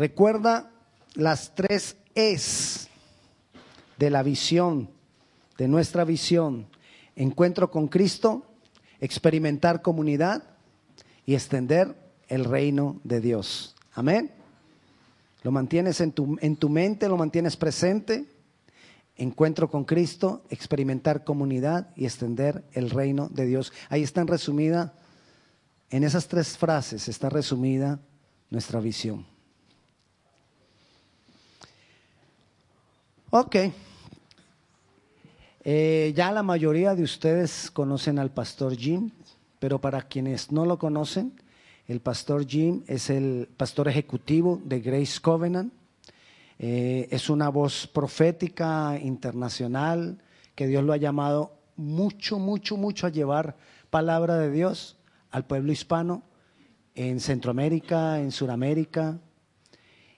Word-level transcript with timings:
Recuerda 0.00 0.70
las 1.12 1.54
tres 1.54 1.94
es 2.14 2.88
de 3.98 4.08
la 4.08 4.22
visión, 4.22 4.88
de 5.58 5.68
nuestra 5.68 6.04
visión. 6.04 6.68
Encuentro 7.16 7.70
con 7.70 7.86
Cristo, 7.86 8.46
experimentar 8.98 9.82
comunidad 9.82 10.42
y 11.26 11.34
extender 11.34 11.94
el 12.28 12.46
reino 12.46 12.98
de 13.04 13.20
Dios. 13.20 13.76
Amén. 13.92 14.30
Lo 15.42 15.50
mantienes 15.50 16.00
en 16.00 16.12
tu, 16.12 16.38
en 16.40 16.56
tu 16.56 16.70
mente, 16.70 17.06
lo 17.06 17.18
mantienes 17.18 17.58
presente. 17.58 18.24
Encuentro 19.16 19.68
con 19.70 19.84
Cristo, 19.84 20.44
experimentar 20.48 21.24
comunidad 21.24 21.90
y 21.94 22.06
extender 22.06 22.64
el 22.72 22.88
reino 22.88 23.28
de 23.28 23.44
Dios. 23.44 23.70
Ahí 23.90 24.02
están 24.02 24.28
resumida, 24.28 24.94
en 25.90 26.04
esas 26.04 26.26
tres 26.26 26.56
frases 26.56 27.06
está 27.06 27.28
resumida 27.28 28.00
nuestra 28.48 28.80
visión. 28.80 29.26
Ok. 33.32 33.56
Eh, 35.62 36.12
ya 36.16 36.32
la 36.32 36.42
mayoría 36.42 36.96
de 36.96 37.04
ustedes 37.04 37.70
conocen 37.70 38.18
al 38.18 38.32
pastor 38.32 38.76
Jim, 38.76 39.12
pero 39.60 39.80
para 39.80 40.02
quienes 40.02 40.50
no 40.50 40.66
lo 40.66 40.80
conocen, 40.80 41.40
el 41.86 42.00
pastor 42.00 42.44
Jim 42.44 42.82
es 42.88 43.08
el 43.08 43.48
pastor 43.56 43.86
ejecutivo 43.86 44.60
de 44.64 44.80
Grace 44.80 45.20
Covenant. 45.20 45.72
Eh, 46.58 47.06
es 47.12 47.30
una 47.30 47.50
voz 47.50 47.86
profética 47.86 48.98
internacional 49.00 50.18
que 50.56 50.66
Dios 50.66 50.82
lo 50.82 50.92
ha 50.92 50.96
llamado 50.96 51.52
mucho, 51.76 52.40
mucho, 52.40 52.76
mucho 52.76 53.06
a 53.06 53.10
llevar 53.10 53.56
palabra 53.90 54.38
de 54.38 54.50
Dios 54.50 54.96
al 55.30 55.46
pueblo 55.46 55.70
hispano 55.70 56.24
en 56.96 57.20
Centroamérica, 57.20 58.18
en 58.18 58.32
Sudamérica. 58.32 59.20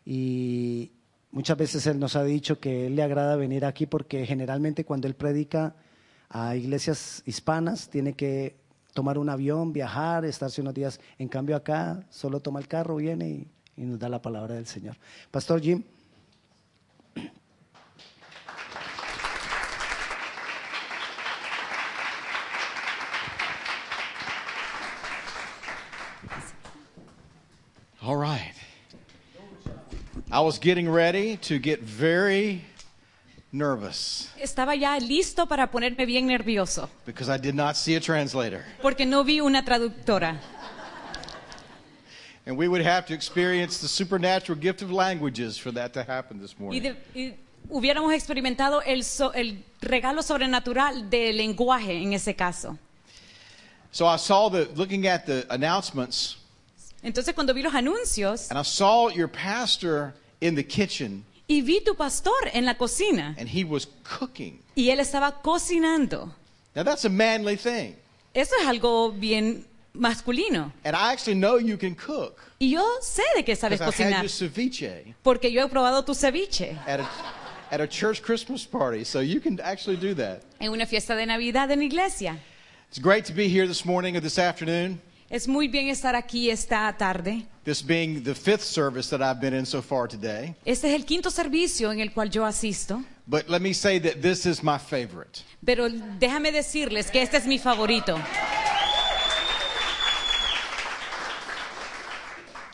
Y 0.07 0.93
muchas 1.33 1.57
veces 1.57 1.87
Él 1.87 1.99
nos 1.99 2.15
ha 2.15 2.23
dicho 2.23 2.61
que 2.61 2.87
Él 2.87 2.97
le 2.97 3.03
agrada 3.03 3.37
venir 3.37 3.65
aquí 3.65 3.87
porque 3.87 4.25
generalmente 4.25 4.85
cuando 4.85 5.09
Él 5.09 5.15
predica 5.15 5.75
a 6.29 6.55
iglesias 6.55 7.23
hispanas 7.27 7.89
tiene 7.89 8.15
que 8.15 8.57
tomar 8.95 9.19
un 9.19 9.29
avión, 9.29 9.73
viajar, 9.73 10.25
estarse 10.25 10.61
unos 10.61 10.75
días. 10.75 11.01
En 11.19 11.29
cambio 11.29 11.57
acá 11.57 12.07
solo 12.11 12.41
toma 12.41 12.61
el 12.61 12.69
carro, 12.69 12.97
viene 12.97 13.29
y, 13.29 13.49
y 13.77 13.85
nos 13.85 13.99
da 13.99 14.09
la 14.09 14.23
palabra 14.23 14.55
del 14.55 14.67
Señor. 14.67 14.97
Pastor 15.31 15.61
Jim. 15.61 15.83
All 28.05 28.17
right. 28.17 28.52
I 30.33 30.41
was 30.41 30.59
getting 30.59 30.89
ready 30.89 31.37
to 31.49 31.59
get 31.59 31.81
very 31.81 32.65
nervous 33.53 34.29
Estaba 34.41 34.75
ya 34.75 34.99
listo 34.99 35.47
para 35.47 35.67
ponerme 35.71 36.07
bien 36.07 36.27
nervioso 36.27 36.89
because 37.05 37.29
I 37.29 37.37
did 37.37 37.55
not 37.55 37.77
see 37.77 37.95
a 37.97 38.01
translator. 38.01 38.65
porque 38.81 39.05
no 39.07 39.23
vi 39.25 39.41
una 39.41 39.63
traductora. 39.63 40.39
And 42.47 42.57
we 42.57 42.67
would 42.67 42.83
have 42.83 43.07
to 43.07 43.15
experience 43.15 43.79
the 43.79 43.87
supernatural 43.89 44.59
gift 44.59 44.83
of 44.83 44.91
languages 44.91 45.57
for 45.59 45.71
that 45.73 45.93
to 45.93 46.03
happen 46.03 46.41
this 46.41 46.55
Y, 46.59 46.63
morning. 46.63 46.83
de- 46.83 46.97
y 47.15 47.35
hubiéramos 47.71 48.13
experimentado 48.15 48.81
el, 48.85 49.05
so- 49.05 49.33
el 49.33 49.63
regalo 49.81 50.23
sobrenatural 50.23 51.09
del 51.09 51.37
lenguaje 51.37 52.03
en 52.03 52.15
ese 52.15 52.35
caso. 52.35 52.77
So 53.93 54.07
I 54.07 54.17
saw 54.17 54.49
the 54.49 54.65
looking 54.75 55.07
at 55.07 55.27
the 55.27 55.45
announcements 55.51 56.37
Entonces 57.05 57.35
cuando 57.35 57.53
vi 57.53 57.63
los 57.63 57.75
anuncios 57.75 58.49
and 58.51 58.59
I 58.59 58.63
saw 58.63 59.09
your 59.11 59.29
pastor 59.29 60.15
in 60.43 60.57
the 60.57 60.65
kitchen 60.65 61.25
y 61.49 61.63
vi 61.63 61.81
tu 61.81 61.95
pastor 61.95 62.51
en 62.53 62.65
la 62.65 62.75
cocina 62.75 63.35
and 63.39 63.49
he 63.49 63.65
was 63.65 63.87
cooking. 64.05 64.61
y 64.75 64.91
él 64.91 65.01
estaba 65.01 65.41
cocinando. 65.43 66.33
Now 66.75 66.83
that's 66.83 67.05
a 67.05 67.09
manly 67.09 67.57
thing. 67.57 67.95
Eso 68.35 68.55
es 68.61 68.67
algo 68.67 69.13
bien 69.13 69.65
masculino. 69.95 70.73
And 70.85 70.97
I 70.97 71.13
actually 71.13 71.39
know 71.39 71.59
you 71.59 71.77
can 71.77 71.95
cook 71.95 72.41
Y 72.59 72.71
yo 72.71 72.83
sé 73.03 73.23
de 73.37 73.45
que 73.45 73.55
sabes 73.55 73.79
because 73.79 74.01
I 74.01 74.05
had 74.05 74.13
cocinar 74.15 74.23
your 74.23 74.31
ceviche 74.31 75.15
porque 75.23 75.53
yo 75.53 75.63
he 75.63 75.69
probado 75.69 76.05
tu 76.05 76.15
ceviche 76.15 76.77
at 76.87 77.01
a, 77.01 77.09
at 77.71 77.81
a 77.81 77.87
church 77.87 78.23
Christmas 78.23 78.65
party. 78.65 79.05
So 79.05 79.21
you 79.21 79.41
can 79.41 79.61
actually 79.61 79.97
do 79.97 80.15
that. 80.15 80.43
en 80.59 80.73
una 80.73 80.87
fiesta 80.87 81.15
de 81.15 81.27
Navidad 81.27 81.71
en 81.71 81.81
la 81.81 81.85
iglesia. 81.85 82.39
It's 82.89 82.99
great 82.99 83.25
to 83.27 83.33
be 83.33 83.49
here 83.49 83.67
this 83.67 83.85
morning 83.85 84.17
or 84.17 84.21
this 84.21 84.39
afternoon. 84.39 85.01
Es 85.33 85.49
muy 85.49 85.67
bien 85.67 85.89
estar 85.89 86.15
aquí 86.15 86.51
esta 86.51 86.95
tarde. 86.99 87.47
This 87.65 87.83
being 87.83 88.23
the 88.23 88.35
fifth 88.35 88.65
service 88.65 89.09
that 89.09 89.23
I've 89.23 89.41
been 89.41 89.55
in 89.55 89.65
so 89.65 89.81
far 89.81 90.07
today. 90.07 90.55
Este 90.67 90.89
es 90.89 90.95
el 90.95 91.07
quinto 91.07 91.31
servicio 91.31 91.91
en 91.91 92.01
el 92.01 92.11
cual 92.13 92.29
yo 92.29 92.45
asisto. 92.45 93.03
But 93.27 93.49
let 93.49 93.63
me 93.63 93.73
say 93.73 93.99
that 94.01 94.21
this 94.21 94.45
is 94.45 94.63
my 94.63 94.77
favorite. 94.77 95.43
Pero 95.65 95.89
déjame 96.19 96.53
decirles 96.53 97.11
que 97.11 97.23
este 97.23 97.39
es 97.39 97.47
mi 97.47 97.59
favorito. 97.59 98.21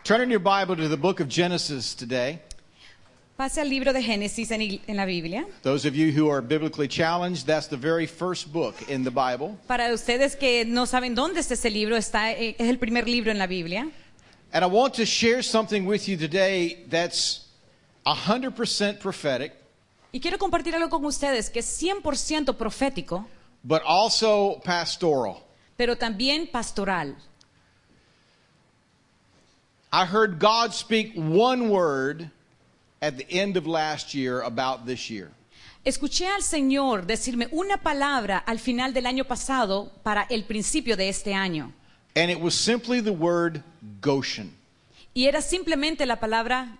Turn 0.02 0.22
in 0.22 0.28
your 0.28 0.40
Bible 0.40 0.74
to 0.74 0.88
the 0.88 0.96
book 0.96 1.20
of 1.20 1.28
Genesis 1.28 1.94
today. 1.94 2.40
Pase 3.38 3.60
al 3.60 3.68
libro 3.70 3.92
de 3.92 4.02
Génesis 4.02 4.50
en, 4.50 4.60
en 4.60 4.96
la 4.96 5.04
Biblia. 5.04 5.46
Those 5.62 5.86
of 5.86 5.94
you 5.94 6.10
who 6.10 6.28
are 6.28 6.40
biblically 6.42 6.88
challenged, 6.88 7.46
that's 7.46 7.68
the 7.68 7.76
very 7.76 8.04
first 8.04 8.52
book 8.52 8.74
in 8.88 9.04
the 9.04 9.12
Bible. 9.12 9.56
Para 9.68 9.92
ustedes 9.94 10.34
que 10.34 10.64
no 10.64 10.86
saben 10.86 11.14
dónde 11.14 11.38
está 11.38 11.54
ese 11.54 11.70
libro, 11.70 11.96
está, 11.96 12.32
eh, 12.32 12.56
es 12.58 12.68
el 12.68 12.78
primer 12.78 13.06
libro 13.06 13.30
en 13.30 13.38
la 13.38 13.46
Biblia. 13.46 13.88
And 14.52 14.64
I 14.64 14.66
want 14.66 14.94
to 14.94 15.06
share 15.06 15.44
something 15.44 15.86
with 15.86 16.08
you 16.08 16.16
today 16.16 16.84
that's 16.90 17.46
100% 18.04 18.98
prophetic, 18.98 19.52
Y 20.10 20.18
quiero 20.18 20.36
compartir 20.36 20.74
algo 20.74 20.90
con 20.90 21.04
ustedes 21.04 21.48
que 21.48 21.60
es 21.60 21.80
100% 21.80 22.56
profético, 22.56 23.24
but 23.62 23.82
also 23.86 24.60
pastoral. 24.64 25.44
pero 25.76 25.94
también 25.94 26.50
pastoral. 26.50 27.14
I 29.92 30.06
heard 30.06 30.40
God 30.40 30.72
speak 30.72 31.12
one 31.14 31.68
word 31.68 32.32
at 33.00 33.16
the 33.16 33.26
end 33.30 33.56
of 33.56 33.66
last 33.66 34.14
year 34.14 34.40
about 34.42 34.86
this 34.86 35.08
year. 35.10 35.30
Escuché 35.84 36.26
al 36.26 36.42
Señor 36.42 37.06
decirme 37.06 37.48
una 37.52 37.78
palabra 37.78 38.38
al 38.46 38.58
final 38.58 38.92
del 38.92 39.06
año 39.06 39.24
pasado 39.24 39.90
para 40.02 40.26
el 40.28 40.44
principio 40.44 40.96
de 40.96 41.08
este 41.08 41.34
año. 41.34 41.72
And 42.16 42.30
it 42.30 42.40
was 42.40 42.54
simply 42.54 43.00
the 43.00 43.12
word 43.12 43.62
Goshen. 44.00 44.52
Y 45.14 45.26
era 45.26 45.40
simplemente 45.40 46.04
la 46.04 46.16
palabra 46.16 46.76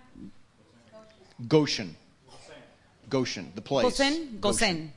Goshen. 1.47 1.95
Goshen, 2.27 2.65
Goshen, 3.09 3.51
the 3.55 3.61
place. 3.61 3.85
Gosén, 3.85 4.39
Gosén. 4.39 4.91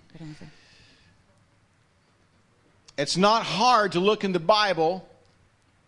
It's 2.99 3.17
not 3.17 3.45
hard 3.45 3.93
to 3.93 4.01
look 4.01 4.25
in 4.25 4.33
the 4.33 4.41
Bible 4.41 5.07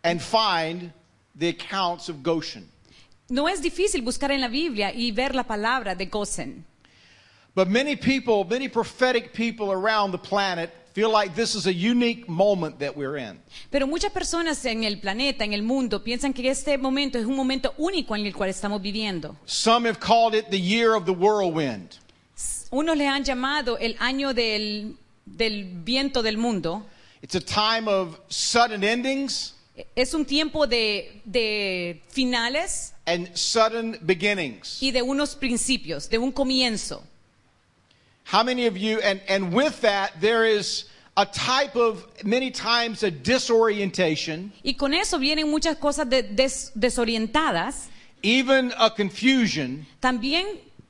and 0.03 0.23
find 0.23 0.93
the 1.35 1.49
accounts 1.49 2.09
of 2.09 2.23
Goshen. 2.23 2.69
No 3.29 3.49
es 3.49 3.63
difícil 3.63 4.03
buscar 4.03 4.31
en 4.33 4.41
la 4.41 4.49
Biblia 4.49 4.93
y 4.93 5.13
ver 5.13 5.35
la 5.35 5.45
palabra 5.45 5.95
de 5.95 6.07
Gosén. 6.07 6.65
But 7.55 7.69
many 7.69 7.97
people, 7.97 8.45
many 8.45 8.69
prophetic 8.69 9.33
people 9.33 9.71
around 9.71 10.13
the 10.13 10.19
planet 10.19 10.71
feel 10.93 11.11
like 11.11 11.35
this 11.35 11.55
is 11.55 11.67
a 11.67 11.73
unique 11.73 12.29
moment 12.29 12.79
that 12.81 12.97
we're 12.97 13.17
in. 13.17 13.41
Pero 13.71 13.87
muchas 13.87 14.13
personas 14.13 14.65
en 14.65 14.85
el 14.85 14.99
planeta, 14.99 15.45
en 15.45 15.53
el 15.53 15.63
mundo, 15.63 16.03
piensan 16.03 16.33
que 16.33 16.51
este 16.51 16.77
momento 16.77 17.19
es 17.19 17.25
un 17.25 17.37
momento 17.37 17.73
único 17.79 18.15
en 18.15 18.27
el 18.27 18.35
cual 18.35 18.51
estamos 18.51 18.83
viviendo. 18.83 19.37
Some 19.47 19.89
have 19.89 19.99
called 20.01 20.35
it 20.35 20.51
the 20.51 20.61
year 20.61 20.95
of 20.95 21.05
the 21.05 21.13
whirlwind. 21.13 21.97
Unos 22.71 22.97
le 22.97 23.07
han 23.07 23.23
llamado 23.25 23.79
el 23.79 23.97
año 24.01 24.35
del, 24.35 24.97
del 25.25 25.65
viento 25.65 26.23
del 26.23 26.37
mundo. 26.37 26.85
It's 27.23 27.37
a 27.37 27.41
time 27.41 27.89
of 27.89 28.19
sudden 28.29 28.85
endings 28.85 29.55
Es 29.97 30.15
un 30.15 30.25
tiempo 30.25 30.67
de, 30.67 31.21
de 31.25 32.01
finales 32.09 32.94
and 33.07 33.29
sudden 33.37 33.99
beginnings. 34.05 34.79
y 34.81 34.91
de 34.91 35.03
unos 35.03 35.35
principios, 35.37 36.09
de 36.09 36.19
un 36.19 36.33
comienzo. 36.33 37.03
How 38.25 38.43
many 38.43 38.67
of 38.67 38.77
you, 38.79 39.01
and, 39.01 39.21
and 39.29 39.53
with 39.53 39.81
that, 39.83 40.13
there 40.21 40.47
is 40.47 40.85
a 41.17 41.27
type 41.27 41.77
of, 41.77 42.05
many 42.25 42.51
times, 42.51 43.03
a 43.03 43.11
disorientation, 43.11 44.51
Y 44.65 44.73
con 44.75 44.95
eso 44.95 45.19
vienen 45.19 45.49
muchas 45.51 45.77
cosas 45.77 46.09
de- 46.09 46.23
des- 46.23 46.71
desorientadas, 46.75 47.89
even 48.23 48.73
a 48.79 48.91
confusion, 48.91 49.87
también 50.01 50.47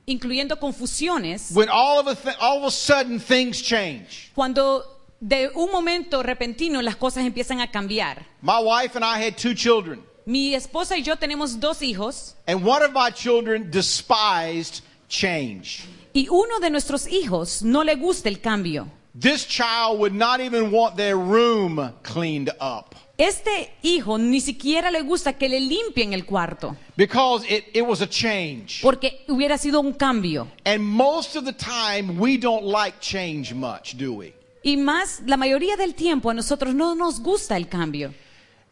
incluyendo 0.07 0.57
confusiones, 0.59 1.51
when 1.53 1.67
all 1.69 1.99
of 1.99 2.07
a, 2.07 2.15
th- 2.15 2.35
all 2.39 2.59
of 2.59 2.63
a 2.65 2.71
sudden 2.71 3.19
things 3.19 3.61
change. 3.61 4.31
cuando 4.33 4.83
de 5.19 5.49
un 5.55 5.71
momento 5.71 6.23
repentino 6.23 6.81
las 6.81 6.95
cosas 6.95 7.25
empiezan 7.25 7.59
a 7.61 7.67
cambiar. 7.69 8.23
My 8.41 8.59
wife 8.59 8.95
and 8.95 9.03
I 9.03 9.19
had 9.19 9.37
two 9.37 9.53
children, 9.53 10.01
Mi 10.25 10.55
esposa 10.55 10.97
y 10.97 11.03
yo 11.03 11.15
tenemos 11.17 11.59
dos 11.59 11.81
hijos 11.81 12.35
and 12.47 12.65
one 12.65 12.83
of 12.83 12.91
my 12.93 13.11
children 13.11 13.69
despised 13.69 14.81
change. 15.07 15.83
y 16.13 16.27
uno 16.29 16.59
de 16.59 16.69
nuestros 16.69 17.07
hijos 17.07 17.61
no 17.61 17.83
le 17.83 17.95
gusta 17.95 18.29
el 18.29 18.39
cambio. 18.39 18.87
This 19.17 19.45
child 19.47 19.99
would 19.99 20.13
not 20.13 20.39
even 20.41 20.71
want 20.71 20.97
their 20.97 21.15
room 21.15 21.93
cleaned 22.03 22.49
up 22.59 22.95
Este 23.17 23.71
hijo 23.81 24.17
ni 24.17 24.41
siquiera 24.41 24.91
le 24.91 25.01
gusta 25.03 25.33
que 25.37 25.47
le 25.47 25.59
limpien 25.61 26.11
el 26.13 26.25
cuarto, 26.25 26.75
because 26.97 27.45
it, 27.47 27.65
it 27.73 27.83
was 27.85 28.01
a 28.01 28.07
change. 28.07 28.81
porque 28.81 29.23
hubiera 29.29 29.57
sido 29.57 29.79
un 29.79 29.93
cambio. 29.93 30.47
And 30.65 30.81
most 30.83 31.37
of 31.37 31.45
the 31.45 31.53
time, 31.53 32.19
we 32.19 32.37
don't 32.37 32.65
like 32.65 32.97
change 32.99 33.53
much, 33.53 33.93
do 33.95 34.11
we? 34.11 34.33
Y 34.63 34.75
más, 34.75 35.21
la 35.25 35.37
mayoría 35.37 35.77
del 35.77 35.93
tiempo 35.95 36.29
a 36.29 36.33
nosotros 36.33 36.73
no 36.75 36.93
nos 36.95 37.21
gusta 37.21 37.55
el 37.55 37.69
cambio. 37.69 38.13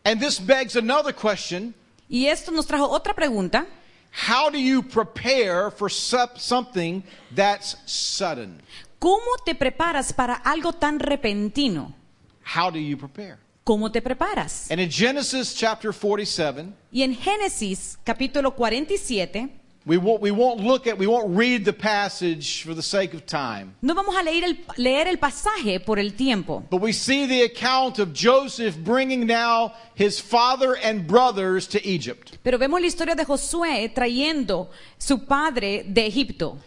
And 0.05 0.19
this 0.19 0.39
begs 0.39 0.75
another 0.75 1.13
question 1.13 1.73
Y 2.09 2.27
esto 2.27 2.51
nos 2.51 2.67
trajo 2.67 2.89
otra 2.89 3.13
pregunta. 3.13 3.65
How 4.11 4.49
do 4.49 4.59
you 4.59 4.83
prepare 4.83 5.71
for 5.71 5.89
something 5.89 7.01
that's 7.33 7.77
sudden? 7.85 8.61
¿Cómo 8.99 9.37
te 9.43 9.55
preparas 9.55 10.13
para 10.13 10.35
algo 10.35 10.73
tan 10.73 10.99
repentino? 10.99 11.95
How 12.43 12.69
do 12.69 12.77
you 12.77 12.97
prepare? 12.97 13.39
¿Cómo 13.63 13.91
te 13.91 14.01
preparas? 14.01 14.69
And 14.69 14.79
in 14.79 14.91
Genesis 14.91 15.55
chapter 15.55 15.91
47, 15.93 16.73
Y 16.91 17.01
en 17.01 17.15
Génesis 17.15 17.97
capítulo 18.03 18.53
47, 18.55 19.49
we 19.85 19.97
won't, 19.97 20.21
we 20.21 20.31
won't 20.31 20.59
look 20.61 20.87
at, 20.87 20.97
we 20.97 21.07
won't 21.07 21.35
read 21.35 21.65
the 21.65 21.73
passage 21.73 22.63
for 22.63 22.73
the 22.73 22.81
sake 22.81 23.13
of 23.13 23.25
time. 23.25 23.75
no 23.81 23.93
vamos 23.93 24.15
a 24.15 24.23
leer 24.23 24.43
el, 24.43 24.55
leer 24.77 25.07
el 25.07 25.17
pasaje 25.17 25.83
por 25.85 25.99
el 25.99 26.11
tiempo, 26.11 26.63
But 26.69 26.81
we 26.81 26.93
see 26.93 27.25
the 27.25 27.41
account 27.43 27.99
of 27.99 28.13
Joseph 28.13 28.77
bringing 28.77 29.27
now 29.27 29.73
his 29.95 30.19
father 30.19 30.75
and 30.77 31.05
brothers 31.07 31.67
to 31.67 31.85
Egypt. 31.85 32.37
pero 32.43 32.57
vemos 32.57 32.79
la 32.79 32.87
historia 32.87 33.15
de 33.15 33.25
Josué 33.25 33.93
trayendo 33.93 34.69
su 34.97 35.17
padre 35.25 35.83
de 35.83 36.05
Egipto. 36.07 36.57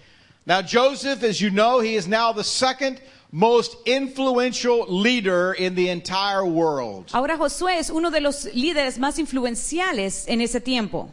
Now, 0.45 0.63
Joseph, 0.63 1.25
as 1.25 1.41
you 1.41 1.51
know, 1.51 1.81
he 1.81 1.97
is 1.97 2.07
now 2.07 2.33
the 2.33 2.45
second 2.45 3.01
most 3.33 3.77
influential 3.85 4.87
leader 4.89 5.53
in 5.55 5.75
the 5.75 5.89
entire 5.89 6.45
world. 6.47 7.11
Ahora 7.13 7.37
Josué 7.37 7.79
es 7.79 7.91
uno 7.91 8.11
de 8.11 8.21
los 8.21 8.45
líderes 8.55 8.99
más 8.99 9.19
influenciales 9.19 10.25
en 10.29 10.41
ese 10.41 10.61
tiempo, 10.61 11.11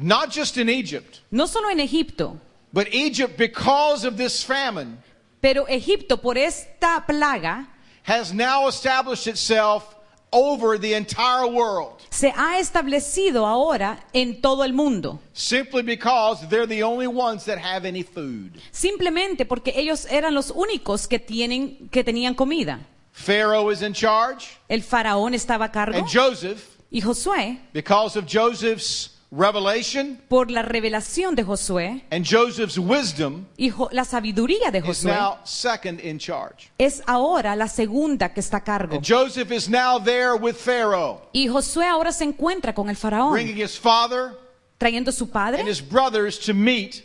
Not 0.00 0.30
just 0.30 0.56
in 0.56 0.68
Egypt, 0.68 1.20
no 1.30 1.46
solo 1.46 1.68
en 1.68 1.80
Egipto, 1.80 2.38
but 2.72 2.92
Egypt, 2.92 3.36
because 3.36 4.04
of 4.04 4.16
this 4.16 4.44
famine, 4.44 4.98
pero 5.40 5.66
Egipto 5.68 6.16
por 6.16 6.38
esta 6.38 7.04
plaga 7.06 7.66
has 8.04 8.32
now 8.32 8.68
established 8.68 9.26
itself 9.26 9.96
over 10.32 10.78
the 10.78 10.94
entire 10.94 11.46
world 11.48 11.98
se 12.10 12.32
ha 12.34 12.58
establecido 12.58 13.46
ahora 13.46 13.98
en 14.12 14.40
todo 14.40 14.62
el 14.64 14.72
mundo, 14.72 15.20
simply 15.32 15.82
because 15.82 16.46
they're 16.48 16.66
the 16.66 16.82
only 16.82 17.06
ones 17.06 17.44
that 17.44 17.58
have 17.58 17.84
any 17.84 18.02
food. 18.02 18.60
simplemente 18.70 19.44
porque 19.44 19.72
ellos 19.74 20.06
eran 20.10 20.34
los 20.34 20.50
únicos 20.50 21.06
que, 21.06 21.18
tienen, 21.18 21.88
que 21.90 22.04
tenían 22.04 22.34
comida. 22.34 22.80
Pharaoh 23.12 23.70
is 23.70 23.82
in 23.82 23.92
charge, 23.92 24.58
El 24.68 24.82
faraón 24.82 25.34
estaba 25.34 25.66
a 25.66 25.72
cargo 25.72 25.98
and 25.98 26.08
Joseph, 26.08 26.76
y 26.90 27.00
Josué, 27.00 27.58
because 27.72 28.16
of 28.16 28.26
Joseph's 28.26 29.17
revelation 29.30 30.18
por 30.28 30.50
la 30.50 30.62
revelación 30.62 31.34
de 31.34 31.42
Josué 31.44 32.02
and 32.10 32.24
Joseph's 32.26 32.78
wisdom, 32.78 33.44
y 33.58 33.68
jo- 33.70 33.88
la 33.92 34.04
sabiduría 34.04 34.70
de 34.70 34.78
is 34.78 34.84
Josué, 34.86 35.12
now 35.12 35.38
second 35.44 36.00
in 36.00 36.18
charge. 36.18 36.70
es 36.78 37.02
ahora 37.06 37.54
la 37.54 37.68
segunda 37.68 38.32
que 38.32 38.40
está 38.40 38.58
a 38.58 38.64
cargo. 38.64 38.94
And 38.96 39.04
Joseph 39.06 39.50
is 39.52 39.68
now 39.68 39.98
there 40.02 40.34
with 40.34 40.54
Pharaoh, 40.56 41.20
Y 41.32 41.46
Josué 41.48 41.86
ahora 41.86 42.10
se 42.12 42.24
encuentra 42.24 42.74
con 42.74 42.88
el 42.88 42.96
faraón, 42.96 43.32
bringing 43.32 43.58
his 43.62 43.78
father 43.78 44.32
trayendo 44.78 45.12
su 45.12 45.28
padre 45.28 45.60
and 45.60 45.68
his 45.68 45.82
brothers 45.82 46.38
to 46.38 46.54
meet 46.54 47.04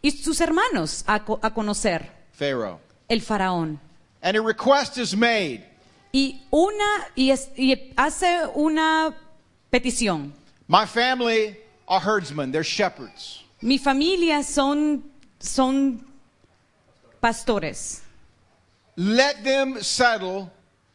y 0.00 0.10
sus 0.12 0.40
hermanos 0.40 1.02
a, 1.06 1.24
co- 1.24 1.40
a 1.42 1.50
conocer 1.52 2.08
Pharaoh. 2.32 2.78
el 3.08 3.20
faraón. 3.20 3.80
And 4.22 4.36
a 4.36 4.40
request 4.40 4.96
is 4.98 5.16
made 5.16 5.64
Y 6.12 6.40
una 6.50 7.06
y, 7.16 7.30
es- 7.30 7.50
y 7.56 7.92
hace 7.96 8.46
una 8.54 9.14
petición. 9.70 10.32
My 10.68 10.84
family 10.84 11.56
are 11.88 12.00
herdsmen, 12.00 12.52
they're 12.52 12.62
shepherds. 12.62 13.42
Mi 13.62 13.78
familia 13.78 14.42
son 14.42 15.02
son 15.38 16.04
pastores. 17.22 18.02
Let 18.96 19.42
them 19.44 19.80
settle 19.82 20.50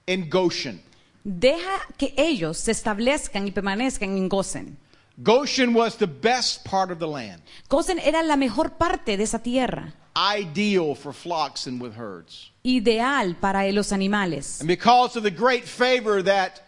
in 0.06 0.30
Goshen. 0.30 0.82
Deja 1.26 1.80
que 1.98 2.14
ellos 2.18 2.58
se 2.60 2.72
establezcan 2.72 3.48
y 3.48 3.52
permanezcan 3.52 4.18
en 4.18 4.30
Gosen. 4.30 4.78
Goshen 5.24 5.74
was 5.74 5.96
the 5.98 6.08
best 6.08 6.64
part 6.66 6.92
of 6.92 7.00
the 7.00 7.08
land, 7.08 7.42
Goshen 7.70 8.00
era 8.00 8.24
la 8.24 8.36
mejor 8.36 8.72
parte 8.72 9.16
de 9.16 9.24
esa 9.24 9.40
tierra, 9.40 9.94
ideal 10.16 10.96
for 10.96 11.14
flocks 11.14 11.68
and 11.68 11.80
with 11.82 11.94
herds. 11.96 12.52
ideal 12.66 13.36
para 13.40 13.72
los 13.72 13.92
animales. 13.92 14.60
And 14.60 14.68
because 14.68 15.16
of 15.16 15.24
the 15.24 15.32
great 15.32 15.66
favor 15.66 16.24
that 16.24 16.62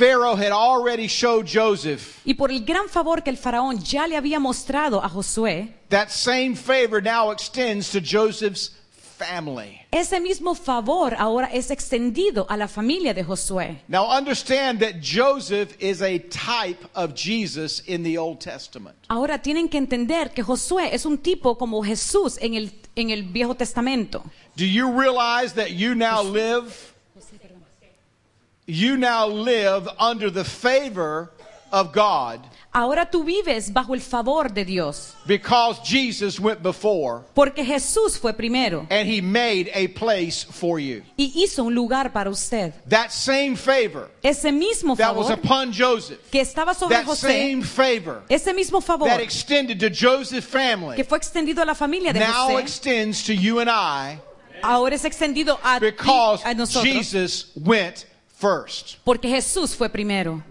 Pharaoh 0.00 0.34
had 0.34 0.50
already 0.50 1.06
showed 1.06 1.44
Joseph, 1.46 2.22
Y 2.24 2.32
por 2.32 2.50
el 2.50 2.64
gran 2.64 2.88
favor 2.88 3.22
que 3.22 3.28
el 3.28 3.36
faraón 3.36 3.78
ya 3.84 4.06
le 4.06 4.16
había 4.16 4.40
mostrado 4.40 5.04
a 5.04 5.10
Josué, 5.10 5.74
that 5.90 6.08
same 6.08 6.54
favor 6.54 7.02
now 7.02 7.30
extends 7.30 7.90
to 7.90 8.00
Joseph's 8.00 8.70
family. 9.18 9.78
ese 9.92 10.18
mismo 10.18 10.54
favor 10.54 11.14
ahora 11.18 11.50
es 11.52 11.70
extendido 11.70 12.46
a 12.48 12.56
la 12.56 12.66
familia 12.66 13.12
de 13.12 13.22
Josué. 13.22 13.82
Now 13.88 14.06
understand 14.10 14.80
that 14.80 15.02
Joseph 15.02 15.76
is 15.78 16.00
a 16.00 16.18
type 16.30 16.82
of 16.94 17.12
Jesus 17.14 17.82
in 17.86 18.02
the 18.02 18.16
Old 18.16 18.40
Testament. 18.40 18.96
Ahora 19.10 19.42
tienen 19.42 19.68
que 19.68 19.76
entender 19.76 20.32
que 20.32 20.42
Josué 20.42 20.94
es 20.94 21.04
un 21.04 21.18
tipo 21.18 21.58
como 21.58 21.82
Jesús 21.82 22.38
en 22.40 22.54
el, 22.54 22.72
en 22.96 23.10
el 23.10 23.24
Viejo 23.24 23.54
Testamento. 23.54 24.22
Do 24.56 24.64
you 24.64 24.90
realize 24.98 25.52
that 25.56 25.72
you 25.72 25.94
now 25.94 26.22
live 26.22 26.72
you 28.70 28.96
now 28.96 29.26
live 29.26 29.88
under 29.98 30.30
the 30.30 30.44
favor 30.44 31.30
of 31.72 31.92
God 31.92 32.40
Ahora 32.72 33.04
tú 33.10 33.24
vives 33.24 33.68
bajo 33.72 33.94
el 33.94 34.00
favor 34.00 34.48
de 34.48 34.64
Dios, 34.64 35.16
because 35.26 35.80
Jesus 35.80 36.38
went 36.38 36.62
before 36.62 37.24
porque 37.34 37.64
Jesús 37.64 38.16
fue 38.16 38.32
primero 38.32 38.86
and 38.90 39.08
he 39.08 39.20
made 39.20 39.68
a 39.74 39.88
place 39.88 40.44
for 40.44 40.78
you. 40.78 41.02
y 41.18 41.32
hizo 41.34 41.64
un 41.64 41.74
lugar 41.74 42.12
para 42.12 42.30
usted. 42.30 42.72
That 42.88 43.10
same 43.10 43.56
favor 43.56 44.08
Ese 44.22 44.52
mismo 44.52 44.96
favor. 44.96 44.98
that 44.98 45.16
was 45.16 45.30
upon 45.30 45.72
Joseph, 45.72 46.30
que 46.30 46.40
estaba 46.40 46.72
sobre 46.74 46.94
that 46.94 47.06
José, 47.06 47.50
same 47.50 47.62
favor 47.62 48.22
ese 48.28 48.52
mismo 48.54 48.80
favor 48.80 49.08
that 49.08 49.20
extended 49.20 49.80
to 49.80 49.90
Joseph's 49.90 50.46
family 50.46 50.94
que 50.94 51.04
fue 51.04 51.18
extendido 51.18 51.60
a 51.62 51.66
la 51.66 51.74
familia 51.74 52.12
de 52.12 52.20
now 52.20 52.50
José, 52.50 52.60
extends 52.60 53.24
to 53.24 53.34
you 53.34 53.58
and 53.58 53.68
I 53.68 54.20
ahora 54.62 54.94
es 54.94 55.04
extendido 55.04 55.58
a, 55.64 55.80
ti, 55.80 55.86
a 56.44 56.54
nosotros, 56.54 56.84
Jesus 56.84 57.50
went 57.56 58.06
first. 58.40 58.96
porque 59.04 59.28
Jesús 59.28 59.74
fue 59.76 59.88
primero. 59.88 60.42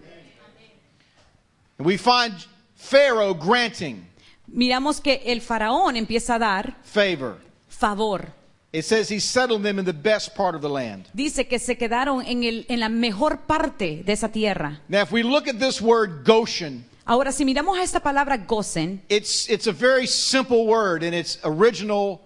And 1.78 1.88
we 1.88 1.98
find 1.98 2.34
Pharaoh 2.76 3.34
granting 3.34 4.06
Miramos 4.48 5.00
que 5.00 5.22
el 5.26 5.42
faraón 5.42 5.96
empieza 5.96 6.36
a 6.36 6.40
dar 6.40 6.76
favor. 6.84 7.38
favor. 7.70 8.34
It 8.72 8.84
says 8.84 9.10
he 9.10 9.20
settled 9.20 9.64
them 9.64 9.80
in 9.80 9.86
the 9.86 9.94
best 9.94 10.36
part 10.36 10.54
of 10.56 10.62
the 10.62 10.70
land. 10.70 11.08
Dice 11.14 11.48
que 11.48 11.58
se 11.60 11.76
quedaron 11.76 12.24
en, 12.26 12.44
el, 12.44 12.66
en 12.68 12.80
la 12.80 12.90
mejor 12.90 13.42
parte 13.48 14.04
de 14.06 14.14
esa 14.14 14.30
tierra. 14.30 14.80
Now, 14.88 15.02
if 15.02 15.12
we 15.12 15.24
look 15.24 15.48
at 15.48 15.58
this 15.60 15.82
word 15.82 16.24
Goshen, 16.24 16.86
Ahora, 17.06 17.32
si 17.32 17.44
miramos 17.46 17.80
a 17.80 17.82
esta 17.84 18.00
palabra 18.00 18.38
Gosen, 18.38 19.02
it's, 19.10 19.50
it's 19.50 19.66
a 19.66 19.72
very 19.72 20.06
simple 20.06 20.68
word 20.68 21.02
in 21.02 21.16
its 21.16 21.40
original 21.44 22.22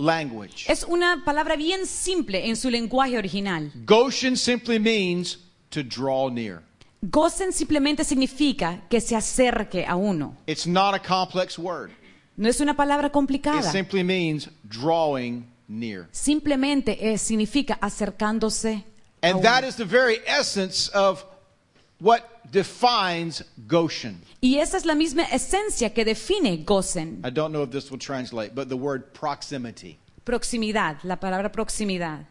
language. 0.00 0.64
es 0.68 0.84
una 0.84 1.22
palabra 1.24 1.56
bien 1.56 1.86
simple 1.86 2.48
en 2.48 2.56
su 2.56 2.70
lenguaje 2.70 3.16
original. 3.18 3.70
Goshen 3.86 4.36
simply 4.36 4.78
means 4.78 5.38
to 5.70 5.82
draw 5.82 6.30
near. 6.30 6.62
Gosen 7.02 7.52
simplemente 7.52 8.04
significa 8.04 8.82
que 8.90 9.00
se 9.00 9.16
acerque 9.16 9.86
a 9.86 9.96
uno. 9.96 10.36
It's 10.46 10.66
not 10.66 10.94
a 10.94 10.98
complex 10.98 11.58
word. 11.58 11.90
No 12.36 12.48
es 12.48 12.60
una 12.60 12.74
palabra 12.76 13.06
It 13.08 13.12
complicada. 13.12 13.62
simply 13.70 14.02
means 14.04 14.48
drawing 14.64 15.46
near. 15.68 16.08
Simplemente 16.12 17.12
es- 17.12 17.22
significa 17.22 17.78
acercándose. 17.80 18.84
a 19.22 19.26
And 19.28 19.36
uno. 19.38 19.42
that 19.42 19.64
is 19.64 19.76
the 19.76 19.84
very 19.84 20.18
essence 20.26 20.90
of 20.94 21.24
what 22.00 22.22
defines 22.50 23.42
Goshen. 23.66 24.20
Y 24.42 24.58
esa 24.58 24.76
es 24.76 24.84
la 24.84 24.94
misma 24.94 25.24
esencia 25.24 25.92
que 25.94 26.04
define 26.04 26.64
Gosen. 26.64 27.20
I 27.24 27.30
don't 27.30 27.52
know 27.52 27.62
if 27.62 27.70
this 27.70 27.90
will 27.90 27.98
translate, 27.98 28.54
but 28.54 28.68
the 28.68 28.76
word 28.76 29.12
proximity. 29.14 29.98
Proximidad, 30.24 30.98
la 31.04 31.16
palabra 31.16 31.50
proximidad. 31.50 32.26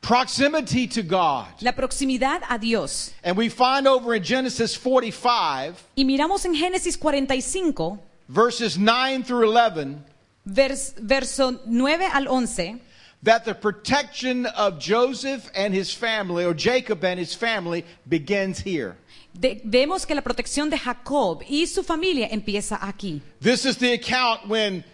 Proximity 0.00 0.86
to 0.86 1.02
God. 1.02 1.48
La 1.60 1.72
proximidad 1.72 2.42
a 2.48 2.58
Dios. 2.58 3.12
And 3.24 3.36
we 3.36 3.48
find 3.48 3.86
over 3.88 4.14
in 4.14 4.22
Genesis 4.22 4.74
45, 4.76 5.82
Y 5.96 6.04
miramos 6.04 6.44
en 6.44 6.54
Génesis 6.54 6.96
45, 6.96 7.98
verses 8.28 8.78
9 8.78 9.24
through 9.24 9.50
11, 9.50 10.04
vers- 10.46 10.94
verso 10.98 11.58
9 11.66 12.00
al 12.12 12.28
11, 12.28 12.80
that 13.24 13.44
the 13.44 13.54
protection 13.54 14.46
of 14.46 14.78
Joseph 14.78 15.50
and 15.54 15.74
his 15.74 15.92
family, 15.92 16.44
or 16.44 16.54
Jacob 16.54 17.02
and 17.04 17.18
his 17.18 17.34
family, 17.34 17.84
begins 18.08 18.60
here. 18.60 18.96
De- 19.38 19.60
vemos 19.64 20.04
que 20.06 20.14
la 20.14 20.22
protección 20.22 20.68
de 20.70 20.78
Jacob 20.78 21.42
y 21.48 21.66
su 21.66 21.82
familia 21.82 22.28
empieza 22.30 22.78
aquí. 22.80 23.20
This 23.40 23.64
is 23.64 23.76
the 23.78 23.92
account 23.94 24.48
when 24.48 24.84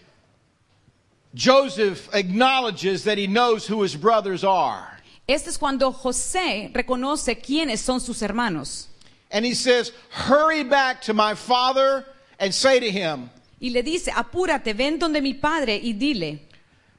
Joseph 1.35 2.09
acknowledges 2.15 3.05
that 3.05 3.19
he 3.19 3.27
knows 3.27 3.67
who 3.67 3.83
his 3.83 3.97
brothers 3.97 4.45
are. 4.45 5.01
Este 5.27 5.49
es 5.49 5.57
cuando 5.59 5.91
José 5.91 6.71
reconoce 6.75 7.41
quiénes 7.41 7.81
son 7.81 7.99
sus 8.01 8.21
hermanos. 8.21 8.89
And 9.31 9.45
he 9.45 9.55
says, 9.55 9.91
Hurry 10.11 10.63
back 10.63 11.01
to 11.03 11.15
my 11.15 11.35
father 11.35 12.05
and 12.39 12.53
say 12.55 12.79
to 12.79 12.91
him, 12.91 13.31
Y 13.61 13.71
le 13.71 13.83
dice, 13.83 14.09
apúrate, 14.15 14.75
ven 14.77 14.99
donde 14.99 15.23
mi 15.23 15.33
padre 15.35 15.81
y 15.83 15.93
dile, 15.95 16.41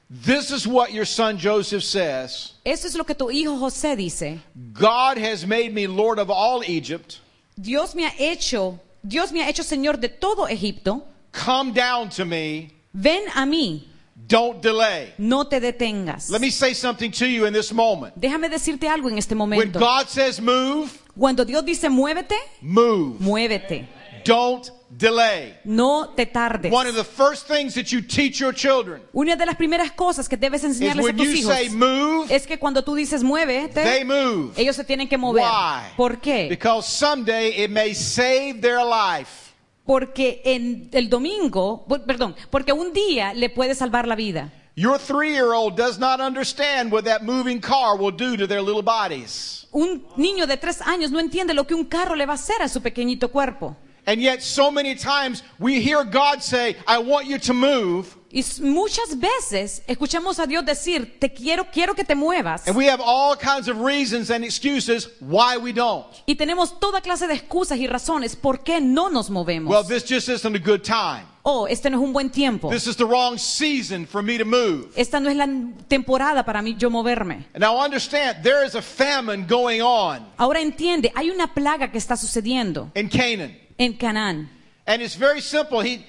This 0.08 0.50
is 0.50 0.66
what 0.66 0.92
your 0.92 1.04
son 1.04 1.36
Joseph 1.38 1.82
says 1.82 2.52
eso 2.64 2.86
es 2.86 2.94
lo 2.94 3.04
que 3.04 3.14
tu 3.14 3.28
hijo 3.30 3.56
José 3.58 3.96
dice. 3.96 4.40
God 4.72 5.18
has 5.18 5.44
made 5.46 5.72
me 5.72 5.86
Lord 5.86 6.18
of 6.18 6.30
all 6.30 6.62
Egypt. 6.64 7.20
Dios 7.56 7.94
me 7.94 8.04
ha 8.06 8.12
hecho, 8.18 8.78
Dios 9.02 9.32
me 9.32 9.42
ha 9.42 9.48
hecho 9.48 9.62
Señor 9.62 9.98
de 9.98 10.08
todo 10.08 10.46
Egipto. 10.48 11.04
Come 11.32 11.72
down 11.72 12.08
to 12.10 12.24
me. 12.24 12.70
Ven 12.92 13.22
a 13.34 13.44
mí, 13.46 13.88
Don't 14.28 14.60
delay. 14.62 15.12
no 15.18 15.44
te 15.46 15.60
detengas. 15.60 16.30
Let 16.30 16.40
me 16.40 16.50
say 16.50 16.74
something 16.74 17.10
to 17.12 17.26
you 17.26 17.46
in 17.46 17.52
this 17.52 17.72
moment. 17.72 18.14
Déjame 18.16 18.48
decirte 18.48 18.88
algo 18.88 19.08
en 19.08 19.18
este 19.18 19.34
When 19.34 19.38
momento. 19.38 19.78
God 19.78 20.08
says 20.08 20.40
move, 20.40 20.90
Cuando 21.18 21.44
Dios 21.44 21.64
dice 21.64 21.88
muévete, 21.88 22.36
move. 22.60 23.16
muévete. 23.20 23.86
Don't 24.24 24.70
delay. 24.96 25.58
No 25.64 26.10
te 26.14 26.26
tardes. 26.26 26.72
One 26.72 26.88
of 26.88 26.96
the 26.96 27.04
first 27.04 27.46
things 27.46 27.74
that 27.74 27.92
you 27.92 28.00
teach 28.00 28.40
your 28.40 28.54
children 28.54 29.02
Una 29.12 29.36
de 29.36 29.46
las 29.46 29.56
primeras 29.56 29.92
cosas 29.92 30.28
que 30.28 30.36
debes 30.36 30.64
enseñarles 30.64 31.08
a 31.08 31.12
tus 31.12 31.26
hijos 31.26 31.54
say 31.54 31.68
move, 31.68 32.34
es 32.34 32.46
que 32.46 32.58
cuando 32.58 32.82
tú 32.82 32.94
dices 32.94 33.20
they 33.20 33.28
muévete, 33.28 34.04
move. 34.04 34.52
ellos 34.56 34.76
se 34.76 34.84
tienen 34.84 35.08
que 35.08 35.18
mover. 35.18 35.44
Why? 35.44 35.94
¿Por 35.96 36.20
qué? 36.20 36.48
Because 36.48 36.88
someday 36.88 37.64
it 37.64 37.70
may 37.70 37.94
save 37.94 38.60
their 38.60 38.80
life. 38.84 39.52
Porque 39.84 40.42
en 40.44 40.88
el 40.92 41.08
domingo, 41.08 41.86
perdón, 42.06 42.34
porque 42.50 42.72
un 42.72 42.92
día 42.92 43.32
le 43.34 43.50
puede 43.50 43.74
salvar 43.74 44.08
la 44.08 44.16
vida. 44.16 44.52
Your 44.74 44.98
three 44.98 45.32
year 45.32 45.52
old 45.54 45.76
does 45.76 45.98
not 45.98 46.20
understand 46.20 46.92
what 46.92 47.04
that 47.04 47.22
moving 47.22 47.60
car 47.60 47.96
will 47.96 48.14
do 48.14 48.36
to 48.36 48.46
their 48.46 48.60
little 48.60 48.82
bodies. 48.82 49.66
Un 49.70 50.04
niño 50.16 50.46
de 50.46 50.56
tres 50.56 50.82
años 50.82 51.10
no 51.10 51.20
entiende 51.20 51.54
lo 51.54 51.66
que 51.66 51.74
un 51.74 51.84
carro 51.84 52.14
le 52.14 52.26
va 52.26 52.32
a 52.32 52.34
hacer 52.34 52.60
a 52.60 52.68
su 52.68 52.82
pequeñito 52.82 53.30
cuerpo. 53.30 53.76
And 54.06 54.22
yet, 54.22 54.40
so 54.40 54.70
many 54.70 54.94
times 54.94 55.42
we 55.58 55.80
hear 55.80 56.04
God 56.04 56.40
say, 56.40 56.76
I 56.86 56.98
want 56.98 57.26
you 57.26 57.38
to 57.38 57.52
move. 57.52 58.16
Y 58.30 58.44
muchas 58.60 59.18
veces 59.18 59.82
escuchamos 59.88 60.38
a 60.38 60.46
Dios 60.46 60.64
decir, 60.64 61.18
te 61.18 61.32
quiero, 61.32 61.64
quiero 61.72 61.94
que 61.94 62.04
te 62.04 62.14
muevas. 62.14 62.68
And 62.68 62.76
we 62.76 62.86
have 62.86 63.00
all 63.00 63.34
kinds 63.34 63.68
of 63.68 63.80
reasons 63.80 64.30
and 64.30 64.44
excuses 64.44 65.08
why 65.20 65.56
we 65.56 65.72
don't. 65.72 66.06
Y 66.26 66.34
tenemos 66.34 66.78
toda 66.78 67.00
clase 67.00 67.26
de 67.26 67.34
excusas 67.34 67.78
y 67.78 67.86
razones 67.86 68.36
por 68.36 68.62
qué 68.62 68.80
no 68.80 69.08
nos 69.08 69.30
movemos. 69.30 69.70
Well, 69.70 69.84
this 69.84 70.04
just 70.04 70.28
isn't 70.28 70.54
a 70.54 70.60
good 70.60 70.84
time. 70.84 71.26
oh, 71.46 71.66
este 71.66 71.88
no 71.88 71.98
es 71.98 72.04
un 72.04 72.12
buen 72.12 72.28
tiempo. 72.30 72.70
This 72.70 72.86
is 72.86 72.96
the 72.96 73.06
wrong 73.06 73.38
season 73.38 74.06
for 74.06 74.22
me 74.22 74.36
to 74.36 74.44
move. 74.44 74.88
Esta 74.96 75.20
no 75.20 75.30
es 75.30 75.36
la 75.36 75.46
temporada 75.88 76.44
para 76.44 76.60
mí 76.60 76.76
yo 76.76 76.90
moverme. 76.90 77.46
And 77.54 77.60
now 77.62 77.78
understand, 77.78 78.42
there 78.42 78.64
is 78.64 78.74
a 78.74 78.82
famine 78.82 79.46
going 79.46 79.80
on 79.80 80.26
Ahora 80.36 80.60
entiende, 80.60 81.12
hay 81.14 81.30
una 81.30 81.54
plaga 81.54 81.90
que 81.90 81.98
está 81.98 82.16
sucediendo 82.16 82.90
in 82.94 83.08
Canaan. 83.08 83.65
En 83.78 83.94
Canaán. 83.94 84.48
And 84.86 85.02
it's 85.02 85.16
very 85.16 85.40
simple. 85.40 85.80
He, 85.80 86.04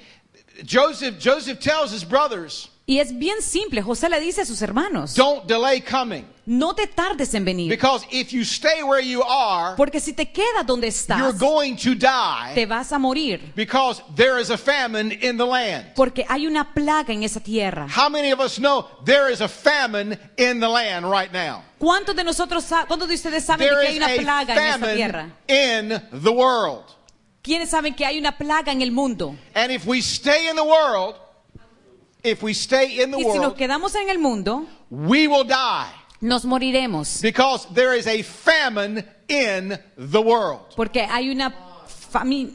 Joseph, 0.65 1.15
Joseph 1.19 1.59
tells 1.59 1.91
his 1.91 2.03
brothers, 2.07 2.69
Y 2.89 2.99
es 2.99 3.11
bien 3.11 3.41
simple. 3.41 3.81
José 3.81 4.07
le 4.09 4.17
dice 4.21 4.41
a 4.41 4.45
sus 4.45 4.61
hermanos, 4.61 5.13
don't 5.13 5.45
delay 5.45 5.81
coming. 5.81 6.25
no 6.45 6.73
te 6.73 6.87
tardes 6.87 7.33
en 7.33 7.43
venir. 7.43 7.69
Because 7.69 8.05
if 8.09 8.31
you 8.31 8.43
stay 8.45 8.81
where 8.81 9.01
you 9.01 9.21
are, 9.23 9.75
Porque 9.75 9.99
si 9.99 10.13
te 10.13 10.31
quedas 10.31 10.65
donde 10.65 10.87
you're 10.87 10.95
estás, 11.31 11.37
going 11.37 11.75
to 11.75 11.95
die 11.95 12.53
te 12.55 12.65
vas 12.65 12.93
a 12.93 12.97
morir. 12.97 13.41
because 13.57 14.01
there 14.15 14.39
is 14.39 14.49
a 14.49 14.57
famine 14.57 15.11
in 15.11 15.35
the 15.35 15.45
land. 15.45 15.95
Porque 15.95 16.23
hay 16.29 16.47
una 16.47 16.73
plaga 16.73 17.11
en 17.13 17.23
esa 17.23 17.41
tierra. 17.41 17.87
How 17.89 18.07
many 18.09 18.31
of 18.31 18.39
us 18.39 18.55
know 18.57 18.87
there 19.03 19.29
is 19.29 19.41
a 19.41 19.49
famine 19.49 20.17
in 20.37 20.61
the 20.61 20.69
land 20.69 21.05
right 21.11 21.33
now? 21.33 21.63
¿Cuántos 21.77 22.15
de 22.15 22.23
nosotros, 22.23 22.63
cuántos 22.87 23.09
de 23.09 23.15
ustedes 23.15 23.43
saben 23.43 23.67
There 23.67 23.81
que 23.81 23.87
hay 23.89 23.97
una 23.97 24.07
plaga 24.15 24.53
en 24.55 24.73
esta 24.75 24.93
tierra? 24.93 25.29
in 25.49 26.01
the 26.23 26.31
world. 26.31 26.85
¿Quiénes 27.47 27.69
saben 27.69 27.95
que 27.95 28.05
hay 28.05 28.17
una 28.19 28.37
plaga 28.37 28.73
en 28.73 28.81
el 28.81 28.91
mundo? 28.91 29.33
And 29.55 29.71
if 29.71 29.85
we 29.87 29.99
stay 30.01 30.49
in 30.49 30.57
the 30.57 30.63
world, 30.65 31.15
if 32.21 32.43
we 32.43 32.51
stay 32.53 33.01
in 33.01 33.11
the 33.11 33.17
Y 33.17 33.21
si 33.23 33.27
nos 33.27 33.37
world, 33.37 33.55
quedamos 33.55 33.95
en 33.95 34.09
el 34.09 34.19
mundo, 34.19 34.65
we 34.89 35.27
will 35.29 35.45
die 35.45 35.87
nos 36.19 36.43
moriremos. 36.43 37.21
because 37.21 37.65
there 37.73 37.93
is 37.97 38.05
a 38.05 38.21
famine 38.21 39.01
in 39.29 39.79
the 39.97 40.19
world. 40.21 40.75
Porque 40.75 41.07
hay 41.09 41.29
una 41.29 41.55
fami- 42.11 42.53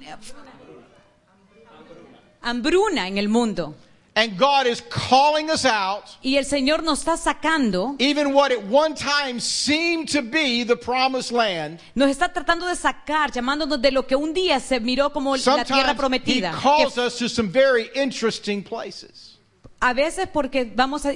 hambruna 2.43 3.09
en 3.09 3.17
el 3.17 3.29
mundo. 3.31 3.75
And 4.15 4.37
God 4.39 4.67
is 4.67 4.83
calling 4.91 5.49
us 5.49 5.65
out, 5.65 6.05
Y 6.23 6.37
el 6.37 6.45
Señor 6.45 6.83
nos 6.83 6.99
está 7.03 7.17
sacando, 7.17 7.97
even 7.99 8.35
what 8.35 8.53
at 8.53 8.63
one 8.63 8.95
time 8.95 9.41
seemed 9.41 10.07
to 10.11 10.21
be 10.21 10.65
the 10.65 10.77
promised 10.77 11.33
land. 11.33 11.81
nos 11.95 12.11
está 12.11 12.31
tratando 12.31 12.67
de 12.67 12.77
sacar, 12.77 13.33
llamándonos 13.33 13.81
de 13.81 13.91
lo 13.91 14.03
que 14.07 14.15
un 14.15 14.35
día 14.35 14.61
se 14.61 14.81
miró 14.81 15.11
como 15.15 15.35
la 15.35 15.65
tierra 15.65 15.95
Sometimes 15.97 16.23
He 16.27 16.43
calls 16.43 16.99
us 16.99 17.17
to 17.21 17.29
some 17.29 17.49
very 17.49 17.89
interesting 17.95 18.63
places. 18.63 19.39
a 19.81 19.95
veces 19.95 20.29
porque 20.31 20.71
vamos 20.77 21.07
a 21.07 21.15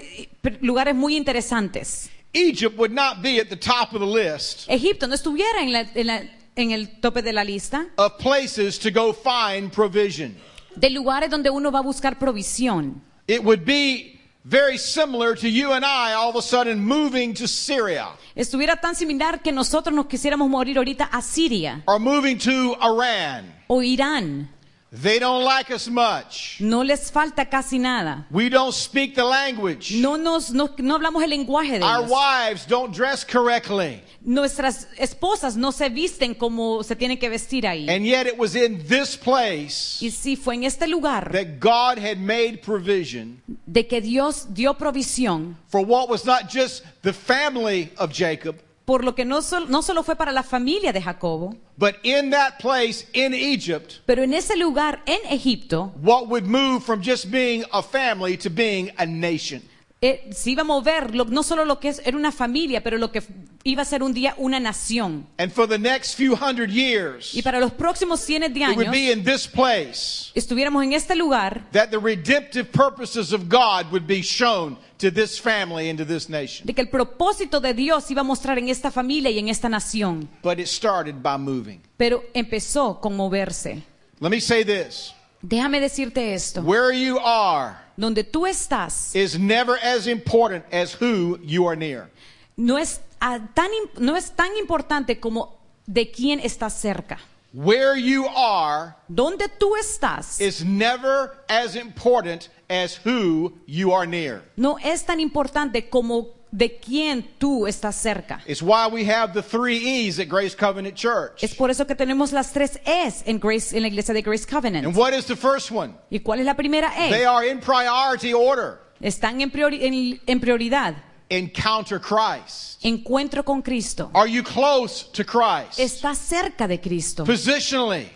lugares 0.63 0.95
muy 0.95 1.17
interesantes. 1.17 2.09
Egypt 2.33 2.79
would 2.79 2.93
not 2.93 3.21
be 3.23 3.39
at 3.41 3.49
the 3.51 3.57
top 3.57 3.93
of 3.93 4.01
the 4.01 4.07
list 4.07 4.67
Egipto 4.71 5.07
no 5.07 5.15
estuviera 5.15 5.61
en, 5.63 5.73
la- 5.73 5.85
en 5.95 6.07
la- 6.07 6.23
en 6.57 6.71
el 6.71 6.99
tope 7.01 7.21
de 7.23 7.33
la 7.35 7.45
lista 7.45 7.87
of 7.99 8.17
places 8.19 8.79
to 8.79 8.91
go 8.91 9.13
find 9.13 9.71
provision. 9.71 10.35
De 10.77 10.91
lugares 10.91 11.31
donde 11.31 11.51
uno 11.51 11.71
va 11.73 11.81
a 11.81 11.83
buscar 11.83 12.19
provisión. 12.19 13.03
It 13.27 13.43
would 13.45 13.65
be 13.65 14.21
very 14.45 14.79
similar 14.79 15.35
to 15.35 15.49
you 15.49 15.73
and 15.73 15.85
I 15.85 16.13
all 16.15 16.31
of 16.31 16.37
a 16.37 16.43
sudden 16.43 16.79
moving 16.79 17.35
to 17.35 17.49
Syria 17.49 18.11
Estuviera 18.37 18.77
tan 18.77 18.95
similar 18.95 19.41
que 19.43 19.51
nosotros 19.51 19.93
nos 19.93 20.07
quisiéramos 20.07 20.49
morir 20.49 20.77
ahorita 20.79 21.05
a 21.11 21.21
Siria 21.21 21.83
or 21.87 21.99
moving 21.99 22.37
to 22.39 22.77
Iran. 22.81 23.53
o 23.67 23.83
Irán. 23.83 24.49
They 24.93 25.19
don't 25.19 25.43
like 25.45 25.71
us 25.73 25.89
much. 25.89 26.59
No 26.61 26.83
les 26.83 27.11
falta 27.11 27.45
casi 27.45 27.79
nada. 27.79 28.25
We 28.31 28.49
don't 28.49 28.73
speak 28.73 29.15
the 29.17 29.25
language. 29.25 29.97
No, 29.97 30.17
nos, 30.17 30.53
no, 30.53 30.71
no 30.79 30.95
hablamos 30.95 31.23
el 31.25 31.31
lenguaje 31.31 31.79
de 31.79 31.85
Our 31.85 32.05
ellos. 32.05 32.11
wives 32.11 32.67
don't 32.67 32.95
dress 32.95 33.25
correctly. 33.25 34.01
Nuestras 34.25 34.87
esposas 34.99 35.57
no 35.57 35.73
se 35.73 35.89
visten 35.89 36.35
como 36.35 36.83
se 36.83 36.95
tienen 36.95 37.19
que 37.19 37.29
vestir 37.29 37.67
ahí. 37.67 37.89
And 37.89 38.05
yet 38.05 38.27
it 38.27 38.39
was 38.39 38.55
in 38.55 38.79
this 38.87 39.17
place 39.17 40.01
Y 40.01 40.11
sí, 40.11 40.37
fue 40.37 40.55
en 40.55 40.65
este 40.65 40.87
lugar 40.89 41.31
that 41.33 41.59
God 41.61 41.99
had 41.99 42.19
made 42.19 42.63
provision 42.63 43.43
de 43.67 43.87
que 43.87 44.01
Dios 44.01 44.47
dio 44.55 44.75
provisión 44.75 45.57
for 45.69 45.81
what 45.85 46.09
was 46.09 46.25
not 46.25 46.49
just 46.49 46.85
the 47.03 47.13
family 47.13 47.93
of 47.99 48.13
Jacob, 48.13 48.57
por 48.87 49.05
lo 49.05 49.15
que 49.15 49.25
no, 49.27 49.43
sol- 49.43 49.69
no 49.69 49.83
solo 49.83 50.03
fue 50.03 50.17
para 50.17 50.33
la 50.33 50.43
familia 50.43 50.93
de 50.93 51.03
Jacobo, 51.03 51.55
but 51.77 51.97
in 52.05 52.31
that 52.31 52.59
place 52.61 53.05
in 53.13 53.35
Egypt, 53.35 54.01
pero 54.07 54.23
en 54.23 54.33
ese 54.33 54.57
lugar 54.57 55.03
en 55.07 55.19
Egipto 55.31 55.93
what 56.01 56.29
would 56.29 56.45
move 56.47 56.81
from 56.83 57.03
just 57.03 57.31
being 57.31 57.65
a 57.73 57.83
family 57.83 58.37
to 58.39 58.49
being 58.49 58.91
a 58.97 59.05
nation. 59.05 59.61
Eh, 60.03 60.29
se 60.33 60.51
iba 60.51 60.61
a 60.61 60.65
mover 60.65 61.15
lo- 61.15 61.25
no 61.25 61.43
solo 61.43 61.65
lo 61.65 61.81
que 61.81 61.89
es, 61.89 62.03
era 62.05 62.17
una 62.17 62.31
familia, 62.31 62.83
pero 62.83 62.99
lo 62.99 63.11
que 63.11 63.23
iba 63.65 63.81
a 63.83 63.85
ser 63.85 64.03
un 64.03 64.13
día 64.13 64.35
una 64.37 64.61
nación. 64.61 65.27
And 65.39 65.51
for 65.51 65.67
the 65.67 65.79
next 65.79 66.15
few 66.17 66.37
hundred 66.37 66.71
years, 66.71 67.35
Y 67.35 67.41
para 67.43 67.59
los 67.59 67.73
próximos 67.73 68.21
cientos 68.21 68.53
de 68.53 68.63
años 68.63 68.91
be 68.91 69.11
in 69.11 69.25
this 69.25 69.49
place 69.49 70.31
estuviéramos 70.35 70.85
en 70.85 70.93
este 70.93 71.17
lugar 71.17 71.65
that 71.73 71.89
the 71.91 71.99
redemptive 71.99 72.71
purposes 72.71 73.33
of 73.33 73.49
God 73.49 73.91
would 73.91 74.07
be 74.07 74.21
shown 74.23 74.77
to 74.99 75.11
this 75.11 75.41
family 75.41 75.89
and 75.89 75.99
to 75.99 76.05
this 76.05 76.29
nation. 76.29 76.67
de 76.67 76.75
que 76.75 76.83
el 76.83 76.89
propósito 76.91 77.59
de 77.61 77.73
Dios 77.73 78.11
iba 78.11 78.21
a 78.21 78.25
mostrar 78.25 78.59
en 78.59 78.69
esta 78.69 78.91
familia 78.91 79.31
y 79.31 79.39
en 79.39 79.49
esta 79.49 79.69
nación. 79.69 80.29
But 80.43 80.59
it 80.59 80.67
started 80.67 81.23
by 81.23 81.39
moving. 81.39 81.81
Pero 81.97 82.23
empezó 82.35 83.01
con 83.01 83.17
moverse. 83.17 83.83
Let 84.21 84.31
me 84.31 84.41
say 84.41 84.63
this 84.63 85.13
Déjame 85.49 85.79
decirte 85.81 86.35
esto. 86.35 86.61
where 86.63 86.93
you 86.93 87.19
are 87.25 87.77
Donde 87.97 88.25
tú 88.25 88.47
estás 88.47 89.15
is 89.15 89.39
never 89.39 89.79
as 89.83 90.07
important 90.07 90.65
as 90.73 90.93
who 91.01 91.39
you 91.43 91.67
are 91.69 91.77
near. 91.77 92.11
no 92.57 92.79
es, 92.79 93.01
ah, 93.21 93.39
tan, 93.55 93.71
no 93.99 94.17
es 94.17 94.31
tan 94.33 94.57
importante 94.57 95.21
como 95.21 95.57
de 95.87 96.11
quién 96.11 96.41
estás 96.41 96.75
cerca. 96.81 97.19
Where 97.55 97.97
you 97.97 98.27
are 98.37 98.95
Donde 99.09 99.49
tú 99.49 99.77
estás 99.77 100.41
is 100.41 100.65
never 100.65 101.31
as 101.49 101.77
important 101.77 102.51
as 102.69 102.99
who 103.07 103.53
you 103.67 103.93
are 103.95 104.07
near. 104.07 104.43
no 104.57 104.77
es 104.83 105.05
tan 105.07 105.21
importante 105.21 105.89
como 105.89 106.35
de 106.53 106.79
quién 106.79 107.23
tú 107.39 107.67
estás 107.67 107.97
cerca. 107.97 108.41
It's 108.47 108.63
why 108.63 108.87
we 108.91 109.05
have 109.11 109.33
the 109.33 109.43
three 109.43 109.77
E's 109.77 110.19
at 110.19 110.29
Grace 110.29 110.55
Covenant 110.57 110.95
Church. 110.95 111.43
Es 111.43 111.55
por 111.55 111.71
eso 111.71 111.87
que 111.87 111.95
tenemos 111.95 112.33
las 112.33 112.53
tres 112.53 112.79
E's 112.87 113.23
en, 113.27 113.39
Grace, 113.39 113.77
en 113.77 113.83
la 113.83 113.89
iglesia 113.89 114.15
de 114.15 114.23
Grace 114.23 114.47
Covenant. 114.47 114.87
And 114.87 114.97
what 114.97 115.13
is 115.13 115.27
the 115.27 115.37
first 115.37 115.71
one? 115.71 115.95
¿Y 116.11 116.21
cuál 116.21 116.41
es 116.41 116.47
la 116.47 116.55
primera 116.55 116.91
They 116.95 117.23
E? 117.23 117.27
are 117.27 117.47
in 117.49 117.61
priority 117.61 118.33
order. 118.33 118.79
Están 119.01 119.41
en, 119.43 119.51
priori- 119.51 119.83
en- 119.83 120.21
en 120.27 120.41
prioridad. 120.41 120.95
Encounter 121.29 121.99
Christ. 122.01 122.79
Encuentro 122.85 123.45
con 123.45 123.61
Cristo. 123.61 124.11
Are 124.15 124.31
you 124.31 124.43
close 124.45 125.05
to 125.13 125.25
Christ? 125.25 125.79
Estás 125.81 126.19
cerca 126.19 126.69
de 126.69 126.81
Cristo. 126.81 127.25
Positionally, 127.25 128.09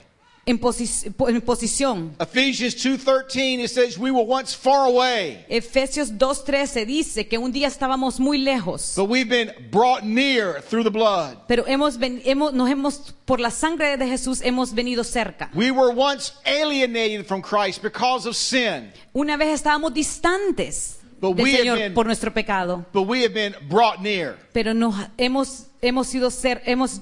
en, 0.51 0.59
posi- 0.61 1.11
po- 1.15 1.29
en 1.29 1.41
posición. 1.41 2.15
Ephesians 2.21 2.75
2:13 2.77 3.65
it 3.65 3.71
says 3.71 3.97
we 3.99 4.11
were 4.11 4.25
once 4.27 4.55
far 4.55 4.87
away, 4.87 5.45
Efesios 5.49 6.11
2.13 6.19 6.85
dice 6.87 7.27
que 7.29 7.39
un 7.39 7.53
día 7.53 7.69
estábamos 7.69 8.19
muy 8.21 8.39
lejos, 8.39 8.95
but 8.97 9.09
we've 9.09 9.29
been 9.29 9.51
brought 9.71 10.03
near 10.03 10.61
through 10.63 10.85
the 10.85 10.91
blood. 10.91 11.37
pero 11.49 11.65
hemos, 11.67 11.99
nos 11.99 12.69
hemos, 12.71 13.15
por 13.25 13.41
la 13.41 13.51
sangre 13.51 13.97
de 13.97 14.07
Jesús 14.07 14.41
hemos 14.43 14.75
venido 14.75 15.05
cerca. 15.05 15.51
We 15.55 15.71
were 15.71 15.93
once 15.95 16.33
alienated 16.45 17.25
from 17.27 17.43
Christ 17.43 17.83
because 17.83 18.27
of 18.29 18.35
sin, 18.37 18.93
Una 19.15 19.37
vez 19.37 19.49
estábamos 19.61 19.93
distantes 19.95 20.99
But 21.21 21.37
del 21.37 21.45
we 21.45 21.51
have 21.53 21.61
Señor 21.63 21.79
been- 21.79 21.95
por 21.95 22.07
nuestro 22.07 22.33
pecado, 22.33 22.87
but 22.93 23.07
we 23.07 23.23
have 23.23 23.35
been 23.35 23.55
brought 23.69 24.01
near. 24.01 24.37
pero 24.53 24.73
nos 24.75 24.95
hemos, 25.19 25.67
hemos 25.83 26.07
sido 26.07 26.31
hemos, 26.65 27.01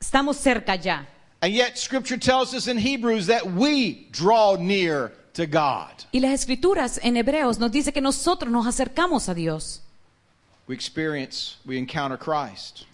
estamos 0.00 0.36
cerca 0.36 0.76
ya. 0.76 1.08
And 1.44 1.52
yet 1.52 1.76
scripture 1.76 2.16
tells 2.16 2.54
us 2.54 2.68
in 2.68 2.78
Hebrews 2.78 3.26
that 3.26 3.44
we 3.44 4.08
draw 4.12 4.56
near 4.56 5.12
to 5.34 5.46
God. 5.46 5.90
Y 6.10 6.20
las 6.20 6.32
escrituras 6.32 6.98
en 7.02 7.18
Hebreos 7.18 7.58
nos 7.58 7.70
dice 7.70 7.92
que 7.92 8.00
nosotros 8.00 8.50
nos 8.50 8.66
acercamos 8.66 9.28
a 9.28 9.34
Dios. 9.34 9.82
We 10.66 10.74
experience, 10.74 11.58
we 11.66 11.76
encounter 11.76 12.16
Christ. 12.16 12.86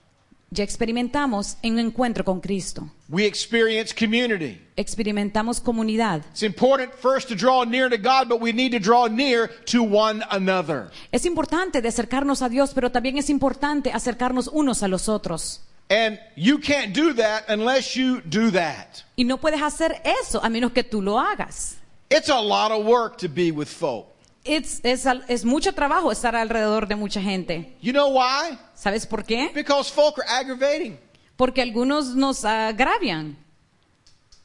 Ya 0.50 0.64
experimentamos 0.64 1.58
en 1.62 1.74
un 1.74 1.78
encuentro 1.78 2.24
con 2.24 2.40
Cristo. 2.40 2.90
We 3.08 3.24
experience 3.24 3.94
community. 3.94 4.60
Experimentamos 4.74 5.60
comunidad. 5.60 6.24
It's 6.32 6.42
important 6.42 6.92
first 6.92 7.28
to 7.28 7.36
draw 7.36 7.62
near 7.62 7.88
to 7.88 7.98
God, 7.98 8.28
but 8.28 8.40
we 8.40 8.52
need 8.52 8.72
to 8.72 8.80
draw 8.80 9.06
near 9.06 9.46
to 9.66 9.84
one 9.84 10.24
another. 10.28 10.90
Es 11.12 11.24
importante 11.24 11.80
de 11.80 11.86
acercarnos 11.86 12.42
a 12.42 12.48
Dios, 12.48 12.74
pero 12.74 12.90
también 12.90 13.16
es 13.16 13.30
importante 13.30 13.92
acercarnos 13.92 14.48
unos 14.52 14.82
a 14.82 14.88
los 14.88 15.08
otros. 15.08 15.60
And 15.90 16.20
you 16.36 16.58
can't 16.58 16.94
do 16.94 17.12
that 17.14 17.46
unless 17.48 17.96
you 17.96 18.20
do 18.22 18.52
that. 18.52 19.04
Y 19.16 19.24
no 19.24 19.38
puedes 19.38 19.60
hacer 19.60 20.00
eso 20.22 20.40
a 20.40 20.48
menos 20.48 20.72
que 20.72 20.84
tú 20.84 21.02
lo 21.02 21.18
hagas. 21.18 21.78
It's 22.08 22.28
a 22.28 22.40
lot 22.40 22.70
of 22.70 22.86
work 22.86 23.18
to 23.18 23.28
be 23.28 23.50
with 23.50 23.66
folk. 23.66 24.06
Es, 24.44 24.80
es 24.84 25.04
es 25.28 25.44
mucho 25.44 25.72
trabajo 25.72 26.12
estar 26.12 26.34
alrededor 26.36 26.86
de 26.86 26.94
mucha 26.94 27.20
gente. 27.20 27.76
You 27.82 27.92
know 27.92 28.08
why? 28.08 28.56
¿Sabes 28.74 29.04
por 29.04 29.24
qué? 29.24 29.50
Because 29.52 29.90
folk 29.90 30.18
are 30.18 30.28
aggravating. 30.28 30.96
Porque 31.36 31.60
algunos 31.60 32.14
nos 32.14 32.44
agravian. 32.44 33.36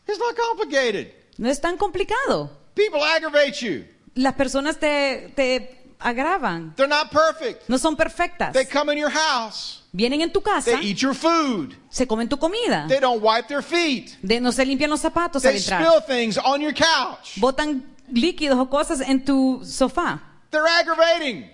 It's 0.07 0.19
not 0.19 0.35
complicated. 0.35 1.13
No 1.37 1.49
es 1.49 1.61
tan 1.61 1.77
complicado. 1.77 2.49
People 2.73 3.01
aggravate 3.03 3.53
you. 3.61 3.85
Las 4.15 4.33
personas 4.33 4.79
te, 4.79 5.31
te 5.35 5.84
agravan. 6.05 6.73
They're 6.75 6.87
not 6.87 7.09
perfect. 7.11 7.67
No 7.67 7.77
son 7.77 7.95
perfectas. 7.95 8.53
They 8.53 8.65
come 8.65 8.91
in 8.91 8.97
your 8.97 9.09
house. 9.11 9.81
Vienen 9.91 10.21
en 10.21 10.31
tu 10.31 10.41
casa, 10.41 10.71
They 10.71 10.81
eat 10.91 11.01
your 11.01 11.13
food. 11.15 11.75
se 11.89 12.05
comen 12.05 12.29
tu 12.29 12.37
comida. 12.37 12.85
They 12.87 12.99
don't 12.99 13.21
wipe 13.21 13.47
their 13.47 13.61
feet. 13.63 14.17
De, 14.21 14.39
no 14.39 14.51
se 14.51 14.63
limpian 14.65 14.89
los 14.89 15.01
zapatos 15.01 15.43
al 15.45 15.53
They 15.53 15.57
entrar. 15.59 15.81
spill 15.81 16.01
things 16.01 16.37
on 16.37 16.61
your 16.61 16.73
couch. 16.73 17.39
Botan 17.39 17.81
líquidos 18.11 18.57
o 18.59 18.65
cosas 18.69 19.01
en 19.01 19.23
tu 19.23 19.61
sofá. 19.63 20.21
They're 20.51 20.67
aggravating. 20.67 21.49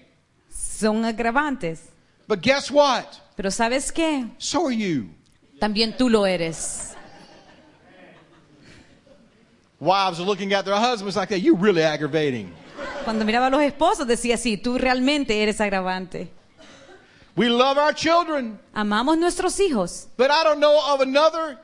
Son 0.49 1.05
agravantes. 1.05 1.89
But 2.27 2.41
guess 2.41 2.69
what? 2.71 3.05
Pero 3.37 3.49
¿sabes 3.51 3.91
qué? 3.91 4.29
So 4.37 4.65
are 4.67 4.75
you. 4.75 5.09
También 5.59 5.95
tú 5.95 6.09
lo 6.09 6.25
eres. 6.25 6.95
Wives 9.79 10.19
are 10.19 10.25
looking 10.25 10.53
at 10.53 10.65
their 10.65 10.75
husbands 10.75 11.15
like 11.15 11.29
that. 11.29 11.39
You 11.41 11.55
really 11.55 11.83
aggravating. 11.83 12.53
Cuando 13.03 13.25
miraba 13.25 13.47
a 13.47 13.49
los 13.49 13.61
esposos 13.61 14.05
decía 14.07 14.35
así, 14.35 14.57
tú 14.57 14.77
realmente 14.77 15.41
eres 15.41 15.59
agravante. 15.61 16.29
We 17.35 17.47
love 17.49 17.77
our 17.77 17.93
children, 17.95 18.59
Amamos 18.73 19.17
nuestros 19.17 19.59
hijos, 19.59 20.07
but 20.17 20.27
I 20.29 20.43
don't 20.43 20.59
know 20.59 20.77
of 20.93 21.01
another 21.01 21.57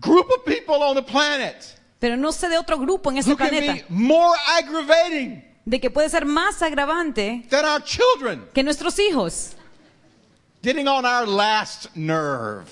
group 0.00 0.26
of 0.30 0.44
people 0.44 0.82
on 0.82 0.94
the 0.94 1.02
planet 1.02 1.74
pero 1.98 2.16
no 2.16 2.30
sé 2.30 2.48
de 2.48 2.56
otro 2.58 2.78
grupo 2.78 3.10
en 3.10 3.16
can 3.36 3.36
planeta 3.36 3.72
be 3.72 3.84
more 3.88 4.38
aggravating 4.56 5.42
de 5.64 5.80
que 5.80 5.90
puede 5.90 6.08
ser 6.08 6.24
más 6.26 6.62
agravante 6.62 7.44
than 7.50 7.64
our 7.64 7.82
children, 7.82 8.44
que 8.54 8.62
nuestros 8.62 8.98
hijos, 9.00 9.54
getting 10.62 10.86
on 10.86 11.04
our 11.04 11.26
last 11.26 11.86
nerve. 11.96 12.64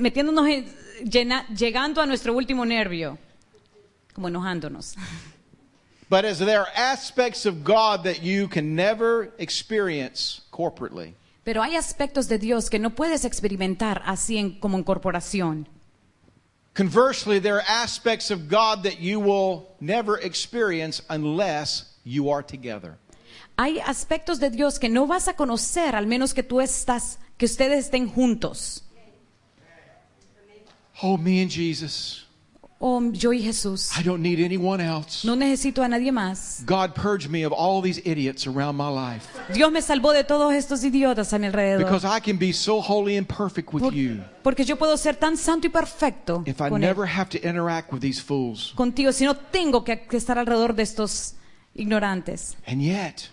metiéndonos 0.00 0.48
en- 0.48 0.74
llena- 1.04 1.46
llegando 1.54 2.00
a 2.00 2.06
nuestro 2.06 2.32
último 2.32 2.64
nervio, 2.64 3.16
como 4.14 4.26
enojándonos. 4.28 4.94
But 6.10 6.24
as 6.24 6.38
there 6.38 6.60
are 6.60 6.68
aspects 6.74 7.44
of 7.44 7.64
God 7.64 8.04
that 8.04 8.22
you 8.22 8.48
can 8.48 8.74
never 8.74 9.30
experience 9.38 10.40
corporately, 10.50 11.14
Pero 11.44 11.62
hay 11.62 11.76
aspectos 11.76 12.28
de 12.28 12.38
Dios 12.38 12.68
que 12.70 12.78
no 12.78 12.90
puedes 12.90 13.24
experimentar 13.24 14.02
así 14.06 14.36
en- 14.38 14.58
como 14.60 14.76
en 14.78 14.84
corporación. 14.84 15.66
conversely, 16.74 17.40
there 17.40 17.56
are 17.56 17.64
aspects 17.66 18.30
of 18.30 18.48
God 18.48 18.84
that 18.84 19.00
you 19.00 19.18
will 19.20 19.66
never 19.80 20.16
experience 20.18 21.02
unless 21.10 21.84
you 22.04 22.30
are 22.30 22.42
together. 22.42 22.96
Hay 23.58 23.80
aspectos 23.80 24.38
de 24.38 24.48
Dios 24.50 24.78
que 24.78 24.88
no 24.88 25.06
vas 25.06 25.26
a 25.26 25.32
conocer 25.34 25.94
al 25.96 26.06
menos 26.06 26.32
que 26.32 26.42
tú 26.44 26.60
estás, 26.60 27.18
que 27.36 27.46
ustedes 27.46 27.86
estén 27.90 28.08
juntos. 28.08 28.84
Oh, 31.02 31.16
me 31.16 31.42
and 31.42 31.50
Jesus. 31.50 32.24
Oh, 32.80 33.02
yo 33.12 33.32
y 33.32 33.42
Jesús. 33.42 33.90
I 33.98 34.04
don't 34.04 34.22
need 34.22 34.38
anyone 34.38 34.80
else. 34.80 35.24
No 35.26 35.34
necesito 35.34 35.82
a 35.82 35.88
nadie 35.88 36.12
más. 36.12 36.62
God 36.64 36.94
purged 36.94 37.28
me 37.28 37.44
of 37.44 37.52
all 37.52 37.82
these 37.82 38.00
idiots 38.04 38.46
around 38.46 38.76
my 38.76 38.88
life 38.88 39.26
Dios 39.52 39.72
me 39.72 39.80
salvó 39.82 40.12
de 40.12 40.22
todos 40.22 40.54
estos 40.54 40.84
idiotas 40.84 41.32
a 41.32 41.38
mi 41.40 41.48
alrededor. 41.48 41.84
because 41.84 42.04
I 42.04 42.20
can 42.20 42.36
be 42.38 42.52
so 42.52 42.80
holy 42.80 43.16
and 43.16 43.26
perfect 43.26 43.72
with 43.72 43.82
Por- 43.82 43.92
you 43.92 44.20
porque 44.44 44.64
yo 44.64 44.76
puedo 44.76 44.96
ser 44.96 45.16
tan 45.16 45.36
santo 45.36 45.66
y 45.66 45.70
perfecto 45.70 46.44
if 46.46 46.60
I 46.60 46.68
él, 46.68 46.78
never 46.78 47.04
have 47.04 47.28
to 47.30 47.38
interact 47.38 47.92
with 47.92 48.00
these 48.00 48.20
fools. 48.20 48.72
contigo 48.76 49.10
si 49.12 49.24
no 49.24 49.34
tengo 49.34 49.82
que, 49.82 50.06
que 50.06 50.16
estar 50.16 50.38
alrededor 50.38 50.74
de 50.76 50.84
estos 50.84 51.34
ignorantes. 51.74 52.56
And 52.66 52.80
yet, 52.80 53.28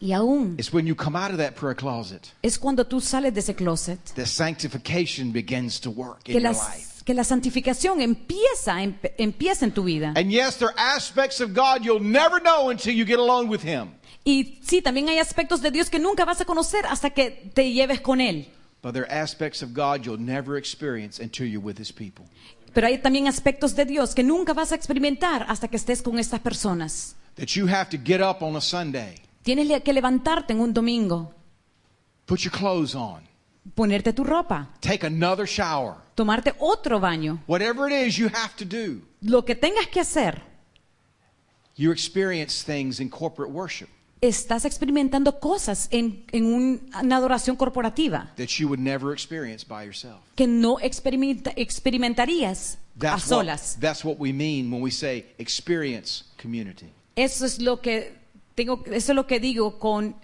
Y 0.00 0.12
aún 0.12 0.54
it's 0.58 0.72
when 0.72 0.86
you 0.86 0.94
come 0.94 1.16
out 1.18 1.32
of 1.32 1.38
that 1.38 1.56
prayer 1.56 1.74
closet 1.74 2.32
es 2.42 2.56
cuando 2.56 2.84
tú 2.86 3.00
sales 3.02 3.34
de 3.34 3.40
ese 3.40 3.54
closet 3.54 3.98
that 4.14 4.26
sanctification 4.28 5.32
begins 5.32 5.80
to 5.80 5.90
work 5.90 6.22
que 6.24 6.34
in 6.36 6.42
your 6.42 6.52
life. 6.52 6.97
Que 7.08 7.14
la 7.14 7.24
santificación 7.24 8.02
empieza, 8.02 8.82
empieza 9.16 9.64
en 9.64 9.72
tu 9.72 9.84
vida. 9.84 10.12
And 10.14 10.30
yes, 10.30 10.58
there 10.58 10.68
are 10.76 10.94
aspects 10.94 11.40
of 11.40 11.54
God 11.54 11.82
you'll 11.82 12.04
never 12.04 12.38
know 12.38 12.68
until 12.68 12.92
you 12.92 13.06
get 13.06 13.18
alone 13.18 13.48
with 13.48 13.62
Him. 13.62 13.94
Y 14.24 14.58
sí, 14.60 14.82
también 14.82 15.08
hay 15.08 15.18
aspectos 15.18 15.62
de 15.62 15.70
Dios 15.70 15.88
que 15.88 15.98
nunca 15.98 16.26
vas 16.26 16.42
a 16.42 16.44
conocer 16.44 16.84
hasta 16.84 17.08
que 17.08 17.50
te 17.54 17.72
lleves 17.72 18.02
con 18.02 18.20
Él. 18.20 18.48
But 18.82 18.92
there 18.92 19.06
are 19.06 19.22
aspects 19.22 19.62
of 19.62 19.70
God 19.72 20.04
you'll 20.04 20.20
never 20.20 20.58
experience 20.58 21.18
until 21.18 21.46
you're 21.46 21.64
with 21.64 21.80
His 21.80 21.90
people. 21.90 22.26
Pero 22.74 22.86
hay 22.86 22.98
también 22.98 23.26
aspectos 23.26 23.74
de 23.74 23.86
Dios 23.86 24.14
que 24.14 24.22
nunca 24.22 24.52
vas 24.52 24.72
a 24.72 24.74
experimentar 24.74 25.46
hasta 25.48 25.66
que 25.68 25.78
estés 25.78 26.02
con 26.02 26.18
estas 26.18 26.40
personas. 26.40 27.16
That 27.36 27.56
you 27.56 27.66
have 27.68 27.88
to 27.88 27.96
get 27.96 28.20
up 28.20 28.42
on 28.42 28.54
a 28.54 28.60
Sunday, 28.60 29.14
Tienes 29.42 29.82
que 29.82 29.94
levantarte 29.94 30.52
en 30.52 30.60
un 30.60 30.74
domingo, 30.74 31.32
put 32.26 32.40
your 32.40 32.52
clothes 32.52 32.94
on, 32.94 33.22
ponerte 33.74 34.12
tu 34.12 34.24
ropa, 34.24 34.68
take 34.80 35.06
another 35.06 35.46
shower. 35.46 35.96
tomarte 36.14 36.54
otro 36.58 36.98
baño, 37.00 37.40
Whatever 37.46 37.90
it 37.90 38.06
is 38.08 38.16
you 38.16 38.28
have 38.28 38.54
to 38.56 38.64
do, 38.64 39.02
lo 39.22 39.44
que 39.44 39.54
tengas 39.54 39.86
que 39.88 40.00
hacer. 40.00 40.42
you 41.76 41.92
experience 41.92 42.62
things 42.64 43.00
in 43.00 43.08
corporate 43.08 43.52
worship 43.52 43.88
Estás 44.20 44.64
experimentando 44.64 45.38
cosas 45.38 45.86
en, 45.92 46.24
en 46.32 46.44
un- 46.46 46.90
una 47.00 47.16
adoración 47.18 47.54
corporativa 47.54 48.32
that 48.36 48.48
you 48.58 48.66
would 48.66 48.80
never 48.80 49.12
experience 49.12 49.64
by 49.64 49.84
yourself. 49.84 50.18
que 50.34 50.46
no 50.48 50.78
experimenta- 50.80 51.52
experimentarías 51.54 52.78
a 52.96 52.98
That's 52.98 53.22
solas. 53.28 53.74
what, 53.76 53.80
that's 53.80 54.04
what 54.04 54.16
we 54.18 54.32
mean 54.32 54.72
when 54.72 54.82
we 54.82 54.90
say 54.90 55.24
experience 55.38 56.24
community. 56.36 56.88
Eso 57.14 57.44
es 57.46 57.60
lo 57.60 57.80
que 57.80 58.12
tengo, 58.56 58.82
eso 58.86 59.12
es 59.12 59.14
lo 59.16 59.24
que 59.28 59.38
digo 59.38 59.78
con 59.78 60.16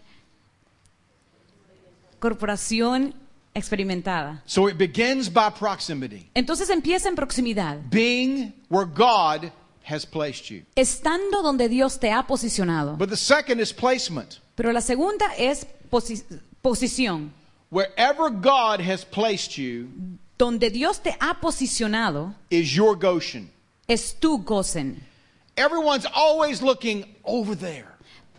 corporación 2.18 3.14
experimentada. 3.54 4.42
So 4.46 4.68
it 4.68 4.76
begins 4.76 5.28
by 5.28 5.50
proximity, 5.50 6.28
Entonces 6.34 6.68
empieza 6.70 7.08
en 7.08 7.16
proximidad, 7.16 7.78
being 7.90 8.52
where 8.68 8.86
God 8.86 9.50
has 9.84 10.04
placed 10.06 10.50
you. 10.50 10.62
estando 10.76 11.42
donde 11.42 11.68
Dios 11.68 11.98
te 11.98 12.10
ha 12.10 12.26
posicionado. 12.26 12.96
But 12.98 13.10
the 13.10 13.16
second 13.16 13.60
is 13.60 13.72
placement. 13.72 14.38
Pero 14.56 14.72
la 14.72 14.80
segunda 14.80 15.26
es 15.38 15.66
posi- 15.90 16.22
posición. 16.62 17.32
Wherever 17.70 18.30
God 18.30 18.80
has 18.80 19.04
placed 19.04 19.56
you 19.58 19.88
Donde 20.38 20.70
Dios 20.70 20.98
te 21.00 21.16
ha 21.20 21.34
posicionado 21.40 22.34
is 22.50 22.74
your 22.74 22.96
Goshen. 22.96 23.50
es 23.88 24.14
tu 24.18 24.38
Goshen. 24.38 25.02
Everyone's 25.56 26.06
always 26.14 26.60
looking 26.62 27.04
over 27.24 27.54
there. 27.56 27.93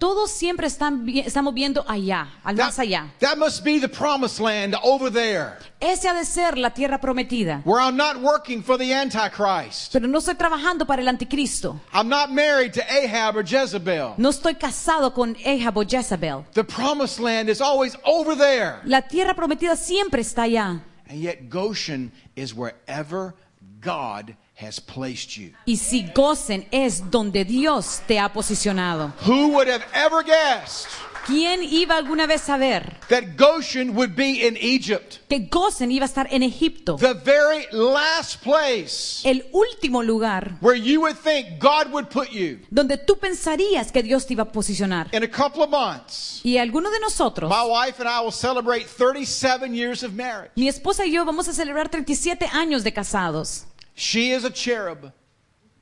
Todos 0.06 0.30
siempre 0.30 0.68
están 0.68 1.04
estamos 1.10 1.52
viendo 1.56 1.84
allá, 1.88 2.28
al 2.44 2.56
más 2.56 2.76
That, 2.76 2.84
allá. 2.84 3.08
that 3.22 3.40
must 3.40 3.64
be 3.64 3.80
the 3.80 3.90
promised 3.90 4.40
land 4.40 4.76
over 4.84 5.10
there, 5.12 5.58
Ese 5.82 6.06
ha 6.08 6.14
de 6.14 6.24
ser 6.26 6.60
la 6.60 6.70
tierra 6.70 7.00
prometida. 7.02 7.64
where 7.66 7.80
I'm 7.82 7.98
not 7.98 8.18
working 8.22 8.62
for 8.62 8.78
the 8.78 8.94
Antichrist. 8.94 9.94
Pero 9.94 10.06
no 10.08 10.20
estoy 10.20 10.36
trabajando 10.36 10.86
para 10.86 11.02
el 11.02 11.08
anticristo. 11.08 11.80
I'm 11.92 12.08
not 12.08 12.30
married 12.32 12.74
to 12.74 12.82
Ahab 12.88 13.36
or 13.36 13.44
Jezebel. 13.44 14.14
No 14.20 14.30
estoy 14.30 14.54
casado 14.60 15.12
con 15.12 15.36
Ahab 15.44 15.76
o 15.80 15.84
Jezebel. 15.84 16.46
The 16.54 16.64
promised 16.64 17.20
land 17.20 17.50
is 17.50 17.60
always 17.60 17.98
over 18.06 18.36
there. 18.38 18.82
La 18.86 19.02
tierra 19.02 19.34
prometida 19.34 19.76
siempre 19.76 20.22
está 20.22 20.44
allá. 20.44 20.82
And 21.10 21.20
yet 21.20 21.50
Goshen 21.50 22.12
is 22.36 22.54
wherever 22.54 23.34
God 23.82 24.36
has 24.60 24.80
placed 24.80 25.38
you. 25.38 25.52
Y 25.66 25.78
si 25.78 26.10
Gosen 26.16 26.68
es 26.72 27.10
donde 27.12 27.44
Dios 27.46 28.02
te 28.08 28.20
ha 28.20 28.32
posicionado. 28.32 29.14
Who 29.26 29.50
would 29.50 29.68
have 29.68 29.84
ever 29.94 30.24
guessed 30.24 30.88
¿Quién 31.28 31.64
iba 31.64 31.96
alguna 31.98 32.28
vez 32.28 32.48
a 32.50 32.58
ver 32.58 33.00
that 33.10 33.36
Goshen 33.36 33.96
would 33.96 34.16
be 34.16 34.46
in 34.48 34.56
Egypt? 34.62 35.18
que 35.28 35.40
Gosen 35.52 35.92
iba 35.92 36.06
a 36.06 36.08
estar 36.08 36.28
en 36.30 36.44
Egipto? 36.44 36.98
The 36.98 37.16
very 37.16 37.66
last 37.72 38.44
place 38.44 39.28
El 39.28 39.44
último 39.52 40.04
lugar 40.04 40.58
where 40.62 40.80
you 40.80 41.02
would 41.02 41.18
think 41.18 41.60
God 41.60 41.92
would 41.92 42.10
put 42.10 42.30
you 42.30 42.60
donde 42.70 42.98
tú 42.98 43.18
pensarías 43.18 43.92
que 43.92 44.04
Dios 44.04 44.28
te 44.28 44.34
iba 44.34 44.44
a 44.44 44.52
posicionar. 44.52 45.10
in 45.14 45.24
a 45.24 45.28
couple 45.28 45.64
of 45.64 45.70
months. 45.72 46.42
Y 46.44 46.60
alguno 46.60 46.92
de 46.92 47.00
nosotros, 47.00 47.50
My 47.50 47.66
wife 47.68 48.00
and 48.00 48.08
I 48.08 48.22
will 48.24 48.32
celebrate 48.32 48.86
37 48.86 49.74
years 49.76 50.04
of 50.04 50.14
marriage. 50.14 50.52
mi 50.56 50.68
esposa 50.68 51.08
y 51.08 51.12
yo 51.12 51.26
vamos 51.26 51.48
a 51.48 51.54
celebrar 51.54 51.90
37 51.90 52.46
años 52.54 52.84
de 52.84 52.94
casados. 52.94 53.66
She 53.96 54.32
is 54.32 54.44
a 54.44 54.50
cherub, 54.52 55.12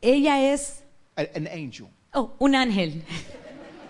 Ella 0.01 0.51
es 0.53 0.81
a- 1.17 1.27
an 1.35 1.47
angel. 1.51 1.89
oh, 2.13 2.31
un 2.39 2.53
ángel. 2.53 3.01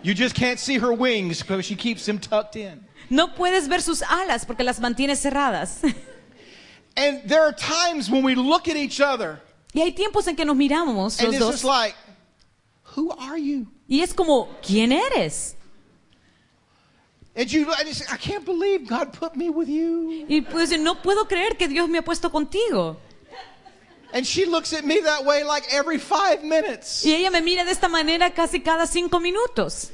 You 0.02 0.14
just 0.14 0.36
can't 0.36 0.60
see 0.60 0.78
her 0.80 0.94
wings 0.94 1.42
because 1.42 1.66
she 1.66 1.76
keeps 1.76 2.06
them 2.06 2.20
tucked 2.20 2.56
in. 2.56 2.84
No 3.10 3.28
puedes 3.30 3.68
ver 3.68 3.80
sus 3.82 4.02
alas 4.02 4.46
porque 4.46 4.64
las 4.64 4.80
mantiene 4.80 5.16
cerradas. 5.16 5.82
And 6.96 7.22
there 7.28 7.42
are 7.44 7.54
times 7.54 8.10
when 8.10 8.24
we 8.24 8.36
look 8.36 8.68
at 8.68 8.76
each 8.76 9.02
other 9.02 9.42
Y 9.74 9.82
hay 9.82 9.92
tiempos 9.92 10.28
en 10.28 10.36
que 10.36 10.46
nos 10.46 10.56
miramos 10.56 11.20
and 11.20 11.28
los 11.30 11.36
it's 11.36 11.46
just 11.46 11.64
dos 11.64 11.64
like, 11.64 11.96
who 12.96 13.12
are 13.12 13.38
you? 13.38 13.66
y 13.90 14.02
es 14.02 14.14
como, 14.14 14.48
¿quién 14.62 14.92
eres? 14.92 15.56
And 17.36 17.52
you, 17.52 17.66
and 17.74 17.88
you 17.88 17.94
say, 17.96 18.06
I 18.12 18.18
can't 18.18 18.46
believe 18.46 18.88
God 18.88 19.12
put 19.14 19.36
me 19.36 19.50
with 19.50 19.68
you. 19.68 20.26
Y 20.30 20.42
pues 20.42 20.70
no 20.80 20.96
puedo 21.02 21.26
creer 21.28 21.58
que 21.58 21.68
Dios 21.68 21.90
me 21.90 21.98
ha 21.98 22.04
puesto 22.04 22.30
contigo. 22.30 22.98
And 24.14 24.26
she 24.26 24.46
looks 24.46 24.74
at 24.74 24.86
me 24.86 25.00
that 25.02 25.26
way 25.26 25.44
like 25.44 25.66
every 25.74 25.98
five 25.98 26.44
minutes. 26.44 27.04
Y 27.04 27.14
ella 27.14 27.32
me 27.32 27.42
mira 27.42 27.66
de 27.66 27.72
esta 27.72 27.90
manera 27.90 28.32
casi 28.34 28.60
cada 28.60 28.86
cinco 28.86 29.20
minutos. 29.20 29.92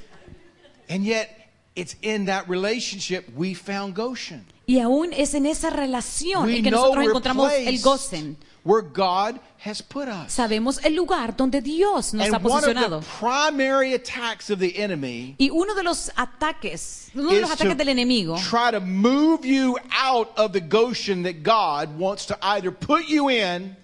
And 0.89 1.05
yet, 1.05 1.29
it's 1.75 1.95
in 2.01 2.25
that 2.25 2.49
relationship 2.49 3.29
we 3.35 3.53
found 3.53 3.95
Goshen. 3.95 4.43
Y 4.67 4.79
aún 4.79 5.13
es 5.13 5.33
en 5.33 5.45
esa 5.45 5.69
relación 5.69 6.45
We 6.45 6.57
en 6.57 6.63
que 6.63 6.71
nosotros 6.71 7.05
encontramos 7.07 7.51
el 7.53 7.79
Gosen. 7.81 8.35
where 8.63 8.81
God 8.81 9.39
has 9.65 9.81
put 9.81 10.07
us. 10.09 10.33
Sabemos 10.33 10.83
el 10.83 10.93
lugar 10.95 11.35
donde 11.37 11.61
Dios 11.61 12.13
nos 12.13 12.27
ha 12.29 12.35
And 12.35 12.43
one 12.45 12.63
of 12.63 12.69
posicionado. 12.75 12.99
the 12.99 13.05
primary 13.19 13.93
attacks 13.93 14.49
of 14.49 14.59
the 14.59 14.77
enemy 14.77 15.35
Y 15.39 15.49
uno 15.49 15.73
de 15.73 15.81
los 15.83 16.11
ataques, 16.17 17.09
uno 17.15 17.29
de 17.31 17.39
los 17.41 17.49
is 17.51 17.55
ataques 17.55 17.77
del 17.77 17.87
enemigo 17.89 18.37
try 18.37 18.69
to 18.69 18.79
move 18.81 19.45
you 19.45 19.77
out 19.91 20.37
of 20.37 20.51
the 20.51 20.59
Goshen 20.61 21.23
that 21.23 21.41
God 21.41 21.97
wants 21.97 22.25
to 22.27 22.37
either 22.41 22.69
put 22.71 23.07
you 23.07 23.29
in 23.29 23.75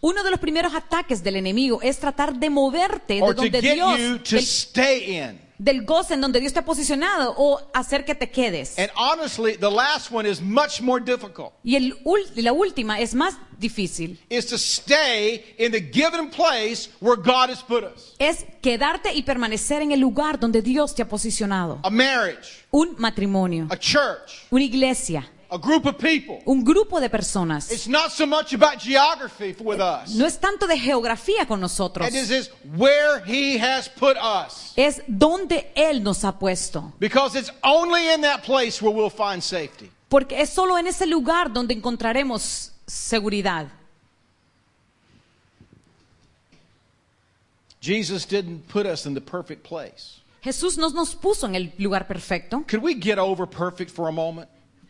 Uno 0.00 0.22
de 0.22 0.30
los 0.30 0.38
primeros 0.38 0.74
ataques 0.74 1.24
del 1.24 1.36
enemigo 1.36 1.80
es 1.82 1.98
tratar 1.98 2.34
de 2.34 2.50
moverte 2.50 3.14
de 3.14 3.20
donde 3.20 3.60
Dios, 3.60 3.98
del, 4.72 5.40
del 5.58 5.84
goce 5.84 6.14
en 6.14 6.20
donde 6.20 6.38
Dios 6.38 6.52
te 6.52 6.60
ha 6.60 6.64
posicionado 6.64 7.34
o 7.36 7.60
hacer 7.74 8.04
que 8.04 8.14
te 8.14 8.30
quedes. 8.30 8.78
And 8.78 8.90
honestly, 8.94 9.56
the 9.56 9.68
last 9.68 10.12
one 10.12 10.28
is 10.28 10.40
much 10.40 10.80
more 10.80 11.04
difficult. 11.04 11.52
Y 11.64 11.74
el, 11.74 11.96
la 12.36 12.52
última 12.52 13.00
es 13.00 13.12
más 13.12 13.34
difícil. 13.58 14.20
Is 14.28 14.46
to 14.46 14.54
stay 14.54 15.56
in 15.58 15.72
the 15.72 15.80
given 15.80 16.30
place 16.30 16.90
where 17.00 17.20
God 17.20 17.50
has 17.50 17.60
put 17.64 17.82
us. 17.82 18.14
Es 18.20 18.46
quedarte 18.62 19.12
y 19.12 19.22
permanecer 19.22 19.82
en 19.82 19.90
el 19.90 19.98
lugar 19.98 20.38
donde 20.38 20.62
Dios 20.62 20.94
te 20.94 21.02
ha 21.02 21.08
posicionado. 21.08 21.80
A 21.82 21.90
marriage, 21.90 22.64
Un 22.70 22.94
matrimonio, 22.98 23.66
a 23.68 23.76
church, 23.76 24.46
una 24.50 24.62
iglesia, 24.62 25.28
a 25.50 25.58
group 25.58 25.86
of 25.86 25.96
people. 25.96 26.40
un 26.46 26.62
grupo 26.62 27.00
de 27.00 27.08
personas. 27.08 27.70
It's 27.70 27.88
not 27.88 28.10
so 28.10 28.26
much 28.26 28.52
about 28.52 28.78
geography 28.78 29.54
with 29.60 29.80
us. 29.80 30.14
No 30.14 30.26
es 30.26 30.38
tanto 30.38 30.66
de 30.66 30.78
geografía 30.78 31.46
con 31.46 31.60
nosotros. 31.60 32.06
It 32.08 32.14
is 32.14 32.30
is 32.30 32.50
where 32.76 33.22
he 33.24 33.58
has 33.58 33.88
put 33.88 34.16
us. 34.16 34.72
Es 34.76 35.02
donde 35.06 35.72
Él 35.74 36.02
nos 36.02 36.24
ha 36.24 36.38
puesto. 36.38 36.92
Because 36.98 37.38
it's 37.38 37.50
only 37.62 38.12
in 38.12 38.20
that 38.22 38.42
place 38.42 38.82
where 38.82 38.94
we'll 38.94 39.10
find 39.10 39.42
safety. 39.42 39.90
Porque 40.08 40.40
es 40.40 40.50
solo 40.50 40.76
en 40.78 40.86
ese 40.86 41.06
lugar 41.06 41.52
donde 41.52 41.74
encontraremos 41.74 42.72
seguridad. 42.86 43.68
Jesus 47.80 48.26
didn't 48.26 48.66
put 48.68 48.86
us 48.86 49.06
in 49.06 49.14
the 49.14 49.20
perfect 49.20 49.62
place. 49.62 50.20
Jesús 50.42 50.78
no 50.78 50.88
nos 50.90 51.14
puso 51.14 51.46
en 51.46 51.54
el 51.54 51.72
lugar 51.78 52.06
perfecto. 52.06 52.64
Could 52.66 52.82
we 52.82 52.94
get 52.94 53.18
over 53.18 53.46
perfect 53.46 53.90
for 53.90 54.08
a 54.08 54.12
moment? 54.12 54.48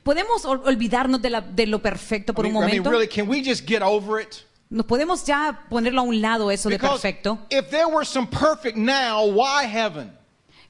¿Podemos 0.08 0.46
ol- 0.46 0.62
olvidarnos 0.64 1.20
de, 1.20 1.28
la- 1.28 1.42
de 1.42 1.66
lo 1.66 1.80
perfecto 1.80 2.32
por 2.32 2.46
I 2.46 2.48
un 2.48 2.54
mean, 2.54 2.62
I 2.64 2.72
mean, 2.72 2.82
momento? 2.82 2.90
really, 2.90 3.06
can 3.06 3.28
we 3.28 3.42
just 3.44 3.66
get 3.68 3.82
over 3.82 4.18
it? 4.22 4.36
¿Nos 4.70 4.86
podemos 4.86 5.22
ya 5.26 5.66
ponerlo 5.68 6.00
a 6.00 6.04
un 6.04 6.18
lado 6.22 6.50
eso 6.50 6.70
de 6.70 6.76
Because 6.78 7.02
perfecto? 7.02 7.38
if 7.50 7.68
there 7.68 7.86
were 7.86 8.06
some 8.06 8.26
perfect 8.26 8.74
now, 8.78 9.26
why 9.26 9.66
heaven? 9.66 10.10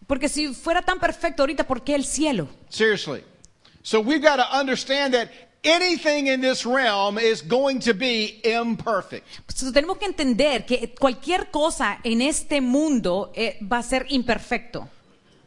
Porque 0.08 0.28
si 0.28 0.52
fuera 0.54 0.82
tan 0.82 0.98
perfecto 0.98 1.44
ahorita, 1.44 1.64
¿por 1.68 1.84
qué 1.84 1.94
el 1.94 2.04
cielo? 2.04 2.48
Seriously. 2.68 3.22
So 3.84 4.00
we've 4.00 4.20
got 4.20 4.38
to 4.38 4.58
understand 4.58 5.14
that 5.14 5.28
anything 5.62 6.26
in 6.26 6.40
this 6.40 6.66
realm 6.66 7.16
is 7.16 7.40
going 7.40 7.78
to 7.82 7.94
be 7.94 8.40
imperfect. 8.42 9.24
Pues 9.46 9.72
tenemos 9.72 9.98
que 9.98 10.06
entender 10.06 10.66
que 10.66 10.92
cualquier 10.98 11.52
cosa 11.52 12.00
en 12.02 12.22
este 12.22 12.60
mundo 12.60 13.30
eh, 13.36 13.56
va 13.62 13.78
a 13.78 13.82
ser 13.84 14.04
imperfecto. 14.08 14.88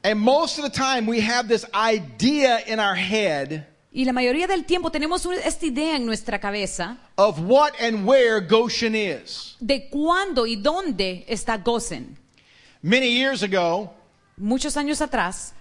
And 0.05 0.17
most 0.17 0.57
of 0.59 0.63
the 0.63 0.71
time, 0.71 1.05
we 1.07 1.19
have 1.19 1.49
this 1.49 1.65
idea 1.73 2.61
in 2.67 2.79
our 2.79 2.95
head 2.95 3.67
Y 3.93 4.05
la 4.05 4.13
mayoría 4.13 4.47
del 4.47 4.63
tiempo 4.65 4.89
tenemos 4.89 5.25
esta 5.25 5.65
idea 5.65 5.97
en 5.97 6.05
nuestra 6.05 6.39
cabeza 6.39 6.97
of 7.17 7.39
what 7.39 7.73
and 7.81 8.07
where 8.07 8.39
Goshen 8.39 8.95
is. 8.95 9.57
de 9.59 9.89
cuándo 9.89 10.45
y 10.47 10.55
dónde 10.55 11.25
está 11.27 11.57
Gosen. 11.57 12.17
Many 12.81 13.07
years 13.11 13.43
ago, 13.43 13.93
Muchos 14.37 14.75
años 14.77 15.01
atrás, 15.01 15.53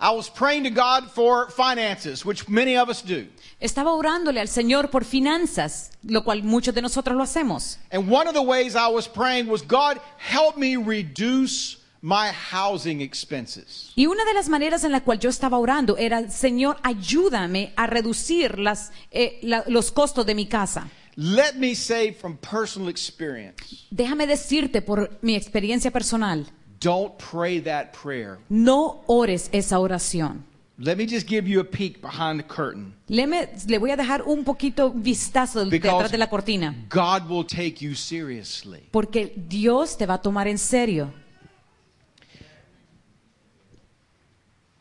I 0.00 0.12
was 0.14 0.30
praying 0.30 0.62
to 0.62 0.70
God 0.70 1.10
for 1.12 1.50
finances, 1.50 2.24
which 2.24 2.48
many 2.48 2.76
of 2.76 2.88
us 2.88 3.02
do. 3.02 3.26
estaba 3.60 3.92
orándole 3.92 4.38
al 4.40 4.46
Señor 4.46 4.88
por 4.90 5.04
finanzas, 5.04 5.90
lo 6.04 6.22
cual 6.22 6.44
muchos 6.44 6.72
de 6.72 6.80
nosotros 6.80 7.16
lo 7.16 7.24
hacemos. 7.24 7.78
And 7.90 8.08
one 8.08 8.28
of 8.28 8.34
the 8.34 8.40
ways 8.42 8.76
I 8.76 8.86
was 8.86 9.08
praying 9.08 9.48
was, 9.48 9.62
God, 9.62 9.98
help 10.18 10.56
me 10.56 10.76
reduce 10.76 11.77
my 12.02 12.28
housing 12.50 13.00
expenses. 13.00 13.92
Y 13.96 14.06
una 14.06 14.24
de 14.24 14.34
las 14.34 14.48
maneras 14.48 14.84
en 14.84 14.92
la 14.92 15.00
cual 15.02 15.18
yo 15.18 15.30
estaba 15.30 15.58
orando 15.58 15.96
era, 15.96 16.30
Señor, 16.30 16.78
ayúdame 16.82 17.72
a 17.76 17.86
reducir 17.86 18.58
las, 18.58 18.92
eh, 19.10 19.38
la- 19.42 19.64
los 19.66 19.90
costos 19.90 20.24
de 20.26 20.34
mi 20.34 20.46
casa. 20.46 20.88
Let 21.16 21.54
me 21.56 21.74
say 21.74 22.12
from 22.12 22.36
personal 22.36 22.88
experience, 22.88 23.56
Déjame 23.90 24.26
decirte 24.28 24.82
por 24.82 25.18
mi 25.20 25.34
experiencia 25.34 25.90
personal, 25.90 26.46
don't 26.80 27.14
pray 27.18 27.60
that 27.62 27.86
prayer. 27.92 28.38
no 28.48 29.02
ores 29.06 29.48
esa 29.52 29.80
oración. 29.80 30.44
Let 30.80 30.94
me 30.94 31.08
just 31.08 31.26
give 31.28 31.48
you 31.50 31.58
a 31.60 31.64
peek 31.64 32.00
behind 32.00 32.40
the 32.40 32.46
curtain. 32.46 32.94
Leme- 33.08 33.48
le 33.66 33.78
voy 33.78 33.90
a 33.90 33.96
dejar 33.96 34.22
un 34.22 34.44
poquito 34.44 34.92
vistazo 34.92 35.64
detrás 35.64 36.12
de 36.12 36.18
la 36.18 36.30
cortina, 36.30 36.72
God 36.88 37.28
will 37.28 37.44
take 37.44 37.84
you 37.84 37.96
seriously. 37.96 38.82
porque 38.92 39.32
Dios 39.48 39.96
te 39.98 40.06
va 40.06 40.14
a 40.14 40.22
tomar 40.22 40.46
en 40.46 40.56
serio. 40.58 41.12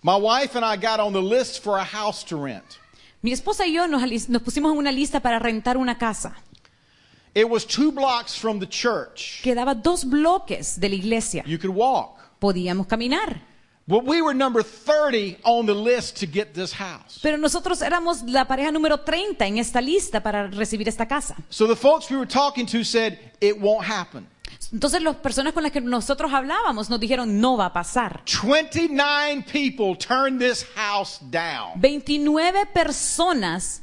My 0.03 0.15
wife 0.15 0.55
and 0.55 0.63
I 0.63 0.77
got 0.77 0.99
on 0.99 1.13
the 1.13 1.21
list 1.21 1.63
for 1.63 1.77
a 1.77 1.83
house 1.83 2.23
to 2.25 2.37
rent. 2.37 2.79
Mi 3.21 3.31
esposa 3.31 3.65
y 3.65 3.73
yo 3.73 3.87
nos, 3.87 4.29
nos 4.29 4.41
pusimos 4.41 4.71
en 4.71 4.77
una 4.77 4.91
lista 4.91 5.19
para 5.19 5.39
rentar 5.39 5.75
una 5.77 5.97
casa. 5.97 6.35
It 7.33 7.49
was 7.49 7.65
two 7.65 7.91
blocks 7.91 8.35
from 8.35 8.59
the 8.59 8.67
church. 8.67 9.41
Quedaba 9.43 9.75
dos 9.75 10.05
bloques 10.05 10.79
de 10.79 10.89
la 10.89 10.95
iglesia. 10.95 11.43
You 11.45 11.57
could 11.57 11.75
walk. 11.75 12.17
Podíamos 12.39 12.87
caminar. 12.87 13.41
But 13.87 14.03
we 14.03 14.21
were 14.21 14.33
number 14.33 14.61
30 14.61 15.37
on 15.43 15.65
the 15.65 15.73
list 15.73 16.17
to 16.17 16.25
get 16.27 16.53
this 16.53 16.73
house. 16.73 17.19
Pero 17.21 17.37
nosotros 17.37 17.81
éramos 17.81 18.21
la 18.23 18.45
pareja 18.45 18.69
número 18.71 18.99
30 18.99 19.45
en 19.47 19.57
esta 19.57 19.79
lista 19.81 20.21
para 20.21 20.47
recibir 20.47 20.87
esta 20.87 21.07
casa. 21.07 21.35
So 21.49 21.67
the 21.67 21.75
folks 21.75 22.09
we 22.09 22.17
were 22.17 22.27
talking 22.27 22.65
to 22.67 22.83
said, 22.83 23.17
it 23.39 23.59
won't 23.59 23.85
happen. 23.85 24.27
Entonces 24.71 25.01
las 25.01 25.15
personas 25.17 25.53
con 25.53 25.63
las 25.63 25.71
que 25.71 25.81
nosotros 25.81 26.31
hablábamos 26.33 26.89
nos 26.89 26.99
dijeron 26.99 27.39
no 27.39 27.57
va 27.57 27.67
a 27.67 27.73
pasar. 27.73 28.23
29 28.43 29.45
people 29.51 29.95
turned 29.95 30.39
this 30.39 30.65
house 30.75 31.19
down. 31.31 31.79
29 31.79 32.65
personas 32.73 33.81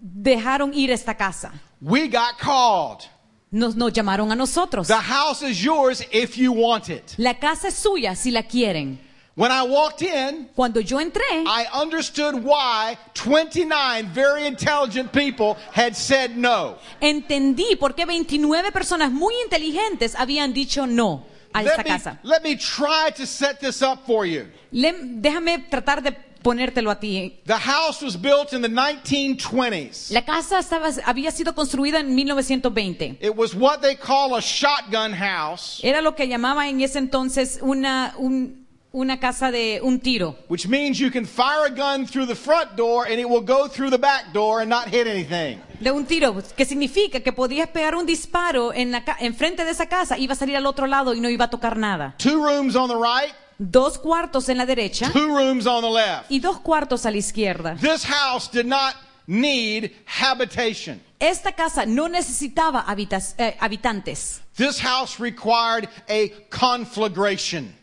dejaron 0.00 0.72
ir 0.72 0.90
esta 0.90 1.14
casa. 1.14 1.52
We 1.80 2.08
got 2.08 2.38
called. 2.38 3.08
Nos, 3.50 3.76
nos 3.76 3.92
llamaron 3.92 4.32
a 4.32 4.34
nosotros. 4.34 4.88
The 4.88 4.94
house 4.94 5.42
is 5.42 5.62
yours 5.62 6.02
if 6.10 6.36
you 6.36 6.52
want 6.52 6.88
it. 6.88 7.14
La 7.16 7.38
casa 7.38 7.68
es 7.68 7.74
suya 7.74 8.14
si 8.16 8.30
la 8.30 8.42
quieren. 8.42 9.05
When 9.36 9.52
I 9.52 9.62
walked 9.64 10.00
in, 10.00 10.48
Cuando 10.56 10.80
yo 10.80 10.98
entré, 10.98 11.20
I 11.46 11.66
understood 11.74 12.42
why 12.42 12.96
29 13.12 14.08
very 14.14 14.46
intelligent 14.46 15.12
people 15.12 15.58
had 15.74 15.94
said 15.94 16.30
no. 16.36 16.78
entendí 17.02 17.76
por 17.78 17.94
qué 17.94 18.06
29 18.06 18.72
personas 18.72 19.12
muy 19.12 19.34
inteligentes 19.44 20.14
habían 20.14 20.54
dicho 20.54 20.86
no 20.86 21.26
a 21.52 21.62
esta 21.62 21.76
Let 21.76 21.84
me, 21.84 21.90
casa. 21.90 22.18
let 22.22 22.42
me 22.42 22.56
try 22.56 23.10
to 23.14 23.26
set 23.26 23.60
this 23.60 23.82
up 23.82 24.06
for 24.06 24.24
you. 24.24 24.46
Le- 24.72 24.94
déjame 25.20 25.58
tratar 25.68 26.02
de 26.02 26.12
ponértelo 26.42 26.90
a 26.90 26.98
ti. 26.98 27.38
The 27.44 27.58
house 27.58 28.00
was 28.02 28.16
built 28.16 28.54
in 28.54 28.62
the 28.62 28.68
1920s. 28.70 30.12
La 30.12 30.22
casa 30.24 30.60
estaba, 30.60 30.88
había 31.04 31.30
sido 31.30 31.54
construida 31.54 32.00
en 32.00 32.14
1920. 32.14 33.18
It 33.20 33.36
was 33.36 33.54
what 33.54 33.80
they 33.82 33.96
call 33.96 34.34
a 34.36 34.40
shotgun 34.40 35.12
house, 35.12 35.80
Era 35.82 36.00
lo 36.00 36.14
que 36.14 36.26
llamaba 36.26 36.68
en 36.68 36.80
ese 36.80 36.98
entonces 36.98 37.58
una, 37.60 38.14
un- 38.16 38.65
una 38.92 39.18
casa 39.18 39.50
de 39.50 39.80
un 39.82 39.98
tiro. 40.00 40.36
which 40.48 40.66
means 40.68 40.98
you 40.98 41.10
can 41.10 41.24
fire 41.26 41.66
a 41.66 41.70
gun 41.70 42.06
through 42.06 42.26
the 42.26 42.34
front 42.34 42.76
door 42.76 43.04
and 43.06 43.18
it 43.20 43.28
will 43.28 43.42
go 43.44 43.68
through 43.68 43.90
the 43.90 43.98
back 43.98 44.32
door 44.32 44.60
and 44.60 44.68
not 44.70 44.88
hit 44.88 45.06
anything. 45.06 45.60
De 45.80 45.90
un 45.90 46.06
tiro, 46.06 46.34
que 46.56 46.64
significa 46.64 47.20
que 47.20 47.32
podías 47.32 47.68
pegar 47.68 47.94
un 47.94 48.06
disparo 48.06 48.72
en 48.72 48.90
la 48.92 49.04
ca- 49.04 49.16
enfrente 49.20 49.64
de 49.64 49.70
esa 49.72 49.86
casa, 49.86 50.16
iba 50.16 50.32
a 50.32 50.36
salir 50.36 50.56
al 50.56 50.64
otro 50.66 50.86
lado 50.86 51.12
y 51.14 51.20
no 51.20 51.28
iba 51.28 51.44
a 51.46 51.50
tocar 51.50 51.76
nada. 51.76 52.14
Two 52.18 52.42
rooms 52.42 52.74
on 52.76 52.88
the 52.88 52.96
right, 52.96 53.34
Dos 53.58 53.98
cuartos 53.98 54.48
en 54.50 54.58
la 54.58 54.66
derecha 54.66 55.10
two 55.12 55.28
rooms 55.28 55.66
on 55.66 55.82
the 55.82 55.88
left. 55.90 56.30
y 56.30 56.38
dos 56.40 56.60
cuartos 56.60 57.04
a 57.06 57.10
la 57.10 57.16
izquierda. 57.16 57.74
This 57.80 58.04
house 58.04 58.48
did 58.50 58.66
not 58.66 58.94
need 59.26 59.92
habitation. 60.06 61.00
Esta 61.18 61.52
casa 61.52 61.86
no 61.86 62.06
necesitaba 62.08 62.84
habitas- 62.86 63.34
eh, 63.38 63.56
habitantes. 63.58 64.40
This 64.56 64.78
house 64.80 65.18
required 65.18 65.88
a 66.08 66.28
conflagration, 66.50 67.74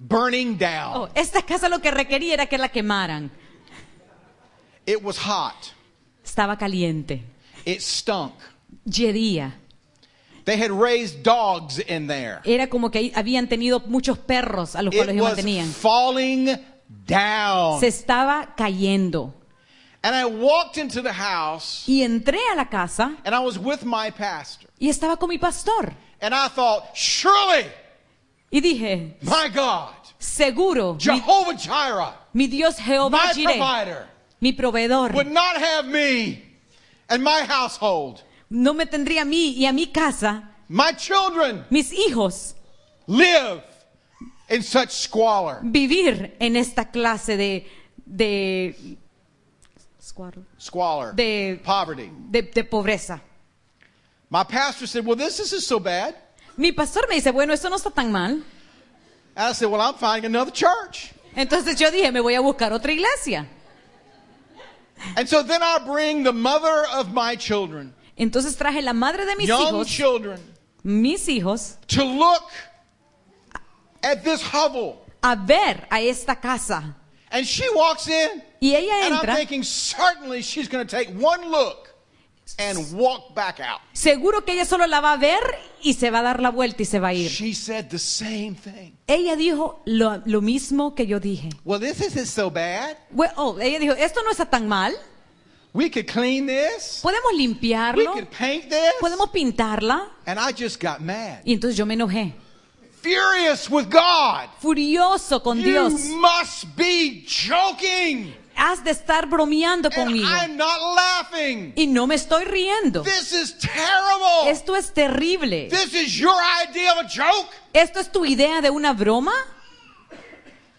burning 0.00 0.56
down. 0.56 0.96
Oh, 0.96 1.08
esta 1.14 1.42
casa 1.42 1.68
lo 1.68 1.80
que 1.80 1.90
requería 1.90 2.34
era 2.34 2.46
que 2.46 2.56
la 2.58 2.68
quemaran. 2.70 3.30
It 4.86 5.02
was 5.02 5.18
hot. 5.18 5.54
Estaba 6.24 6.56
caliente, 6.56 7.22
It 7.64 7.80
stunk. 7.80 8.32
lledía. 8.84 9.54
They 10.44 10.56
had 10.56 10.70
raised 10.70 11.22
dogs 11.22 11.78
in 11.86 12.06
there. 12.08 12.40
Era 12.44 12.68
como 12.68 12.90
que 12.90 13.12
habían 13.14 13.46
tenido 13.48 13.80
muchos 13.86 14.18
perros 14.18 14.74
a 14.74 14.82
los 14.82 14.92
cuales 14.94 15.14
It 15.14 15.18
ellos 15.20 15.28
was 15.28 15.36
mantenían. 15.36 15.68
falling 15.70 16.46
down. 17.06 17.78
Se 17.78 17.88
estaba 17.88 18.54
cayendo. 18.56 19.34
And 20.02 20.16
I 20.16 20.24
walked 20.24 20.78
into 20.78 21.02
the 21.02 21.12
house 21.12 21.84
Y 21.86 22.02
entré 22.02 22.38
a 22.50 22.54
la 22.56 22.70
casa 22.70 23.16
and 23.22 23.34
I 23.34 23.38
was 23.40 23.58
with 23.58 23.82
my 23.84 24.10
pastor. 24.10 24.66
y 24.78 24.88
estaba 24.88 25.18
con 25.18 25.28
mi 25.28 25.36
pastor. 25.36 25.92
And 26.22 26.34
I 26.34 26.48
thought, 26.48 26.84
surely 26.94 27.66
Y 28.52 28.60
dije, 28.60 29.16
my 29.22 29.48
God, 29.54 29.94
seguro, 30.18 30.96
Jehovah 30.98 31.54
Jireh, 31.54 32.14
mi 32.34 32.48
Dios 32.48 32.76
Jehová 32.78 33.10
my 33.34 33.44
provider, 33.44 34.08
mi 34.40 34.52
proveedor, 34.52 35.12
would 35.14 35.30
not 35.30 35.56
have 35.56 35.86
me 35.86 36.42
and 37.08 37.22
my 37.22 37.42
household, 37.46 38.22
no 38.50 38.72
me 38.74 38.86
tendría 38.86 39.22
a 39.22 39.24
mí 39.24 39.54
y 39.56 39.66
a 39.66 39.72
mi 39.72 39.86
casa, 39.86 40.42
my 40.68 40.92
children, 40.92 41.64
mis 41.70 41.92
hijos, 41.92 42.54
live 43.06 43.62
in 44.48 44.62
such 44.62 44.90
squalor. 44.90 45.60
vivir 45.62 46.36
en 46.40 46.56
esta 46.56 46.86
clase 46.90 47.36
de, 47.36 47.66
de, 48.04 48.74
Squalor. 50.58 51.14
de, 51.14 51.60
Poverty. 51.64 52.10
de, 52.30 52.42
de 52.42 52.64
pobreza. 52.64 53.20
My 54.28 54.42
pastor 54.44 54.86
said, 54.86 55.04
Well, 55.06 55.16
this 55.16 55.38
isn't 55.40 55.62
so 55.62 55.78
bad. 55.80 56.14
Mi 56.60 56.72
pastor 56.72 57.06
me 57.08 57.14
dice, 57.14 57.30
bueno, 57.32 57.54
esto 57.54 57.70
no 57.70 57.76
está 57.76 57.90
tan 57.90 58.12
mal. 58.12 58.42
I 59.34 59.52
said, 59.54 59.70
Well, 59.70 59.80
I'm 59.80 59.94
finding 59.94 60.26
another 60.26 60.50
church. 60.52 61.10
Entonces 61.34 61.80
yo 61.80 61.90
dije, 61.90 62.12
me 62.12 62.20
voy 62.20 62.34
a 62.34 62.42
buscar 62.42 62.70
otra 62.72 62.92
iglesia. 62.92 63.46
And 65.16 65.26
so 65.26 65.42
then 65.42 65.62
I 65.62 65.78
bring 65.86 66.22
the 66.22 66.32
mother 66.34 66.84
of 66.92 67.14
my 67.14 67.34
children, 67.34 67.94
Entonces 68.18 68.54
traje 68.58 68.82
la 68.82 68.92
madre 68.92 69.24
de 69.24 69.36
mis 69.36 69.48
young 69.48 69.72
hijos, 69.72 69.86
children, 69.86 70.38
mis 70.84 71.26
hijos, 71.26 71.78
to 71.86 72.04
look 72.04 72.50
at 74.02 74.22
this 74.22 74.42
hovel. 74.42 74.98
a 75.22 75.36
ver 75.36 75.86
a 75.90 76.00
esta 76.02 76.36
casa. 76.36 76.94
And 77.30 77.46
she 77.46 77.66
walks 77.74 78.06
in, 78.08 78.42
Y 78.60 78.74
ella 78.74 79.06
and 79.06 79.14
I'm 79.14 79.20
entra, 79.24 79.36
thinking, 79.36 79.62
certainly 79.62 80.42
she's 80.42 80.68
going 80.68 80.86
to 80.86 80.90
take 80.96 81.08
one 81.14 81.50
look 81.50 81.89
and 82.58 82.78
walk 82.92 83.34
back 83.34 83.60
out. 83.60 83.80
seguro 83.92 84.44
que 84.44 84.52
ella 84.52 84.64
solo 84.64 84.86
la 84.86 85.00
va 85.00 85.12
a 85.12 85.16
ver 85.16 85.40
y 85.82 85.94
se 85.94 86.10
va 86.10 86.18
a 86.20 86.22
dar 86.22 86.40
la 86.40 86.50
vuelta 86.50 86.82
y 86.82 86.86
se 86.86 86.98
va 87.00 87.08
a 87.08 87.14
ir. 87.14 87.30
She 87.30 87.54
said 87.54 87.86
the 87.88 87.98
same 87.98 88.54
thing. 88.54 88.92
Ella 89.06 89.36
dijo 89.36 89.80
lo, 89.84 90.22
lo 90.24 90.40
mismo 90.40 90.94
que 90.94 91.06
yo 91.06 91.20
dije. 91.20 91.50
Well, 91.64 91.80
this 91.80 92.00
isn't 92.00 92.26
so 92.26 92.50
bad. 92.50 92.96
Oh, 93.36 93.58
ella 93.60 93.78
dijo, 93.78 93.94
esto 93.94 94.22
no 94.22 94.30
está 94.30 94.46
tan 94.48 94.66
mal. 94.68 94.94
We 95.72 95.88
could 95.88 96.06
clean 96.06 96.46
this, 96.48 96.98
Podemos 97.00 97.30
we 97.32 97.38
limpiarlo, 97.38 98.12
could 98.12 98.26
paint 98.28 98.68
this. 98.68 98.92
podemos 99.00 99.30
pintarla. 99.30 100.10
And 100.26 100.38
I 100.40 100.52
just 100.52 100.82
got 100.82 100.98
mad. 101.00 101.42
Y 101.44 101.52
entonces 101.52 101.76
yo 101.76 101.86
me 101.86 101.94
enojé. 101.94 102.34
Furious 103.02 103.70
with 103.70 103.86
God. 103.88 104.48
Furioso 104.60 105.40
con 105.42 105.58
You 105.58 105.64
Dios. 105.70 105.92
must 106.10 106.64
be 106.76 107.24
joking. 107.24 108.34
Has 108.62 108.84
de 108.84 108.90
estar 108.90 109.26
bromeando 109.26 109.88
And 109.88 109.94
conmigo. 109.94 110.28
I'm 110.28 110.54
not 110.54 110.78
laughing. 110.94 111.72
Y 111.76 111.86
no 111.86 112.06
me 112.06 112.14
estoy 112.14 112.44
riendo. 112.44 113.02
This 113.02 113.32
is 113.32 113.56
terrible. 113.58 114.50
Esto 114.50 114.76
es 114.76 114.92
terrible. 114.92 115.68
This 115.70 115.94
is 115.94 116.18
your 116.20 116.36
idea 116.68 116.92
of 116.92 116.98
a 116.98 117.08
joke. 117.08 117.48
¿Esto 117.72 118.00
es 118.00 118.12
tu 118.12 118.26
idea 118.26 118.60
de 118.60 118.68
una 118.68 118.92
broma? 118.92 119.32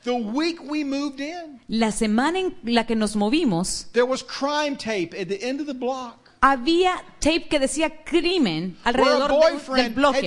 The 0.04 0.14
week 0.14 0.60
we 0.64 0.84
moved 0.84 1.20
in, 1.20 1.60
La 1.68 1.92
semana 1.92 2.40
en 2.40 2.56
la 2.64 2.86
que 2.86 2.96
nos 2.96 3.16
movimos, 3.16 3.88
there 3.94 4.06
was 4.06 4.24
crime 4.24 4.76
tape 4.76 5.16
at 5.20 5.28
the 5.28 5.42
end 5.42 5.60
of 5.60 5.66
the 5.66 5.74
block. 5.74 6.21
Había 6.42 6.96
tape 7.20 7.48
que 7.48 7.60
decía 7.60 8.04
crimen 8.04 8.76
alrededor 8.84 9.30
de- 9.30 9.84
del 9.84 9.94
bloque. 9.94 10.22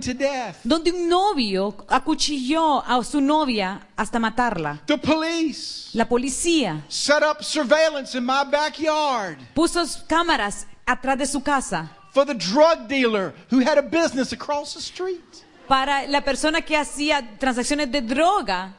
to 0.00 0.12
death. 0.14 0.56
Donde 0.64 0.92
un 0.92 1.08
novio 1.08 1.74
acuchilló 1.88 2.84
a 2.86 3.02
su 3.02 3.20
novia 3.22 3.80
hasta 3.96 4.18
matarla. 4.18 4.82
The 4.86 4.98
police 4.98 5.88
La 5.94 6.06
policía 6.06 6.84
set 6.88 7.22
up 7.22 7.42
surveillance 7.42 8.14
in 8.16 8.24
my 8.24 8.44
backyard 8.50 9.38
puso 9.54 9.82
cámaras 10.06 10.66
atrás 10.84 11.16
de 11.18 11.26
su 11.26 11.42
casa 11.42 11.90
for 12.12 12.26
the 12.26 12.34
drug 12.34 12.86
dealer 12.86 13.32
who 13.50 13.60
had 13.60 13.78
a 13.78 13.82
business 13.82 14.32
across 14.32 14.74
the 14.74 14.80
street. 14.80 15.24
para 15.66 16.06
la 16.06 16.20
persona 16.20 16.60
que 16.60 16.76
hacía 16.76 17.38
transacciones 17.38 17.90
de 17.90 18.02
droga 18.02 18.74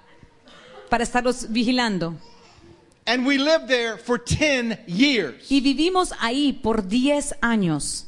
para 0.90 1.04
estarlos 1.04 1.48
vigilando. 1.52 2.14
And 3.08 3.26
we 3.26 3.38
lived 3.38 3.68
there 3.68 3.98
for 3.98 4.20
10 4.20 4.80
years. 4.86 5.50
Y 5.50 5.62
vivimos 5.62 6.14
ahí 6.20 6.52
por 6.62 6.82
10 6.88 7.36
años. 7.42 8.04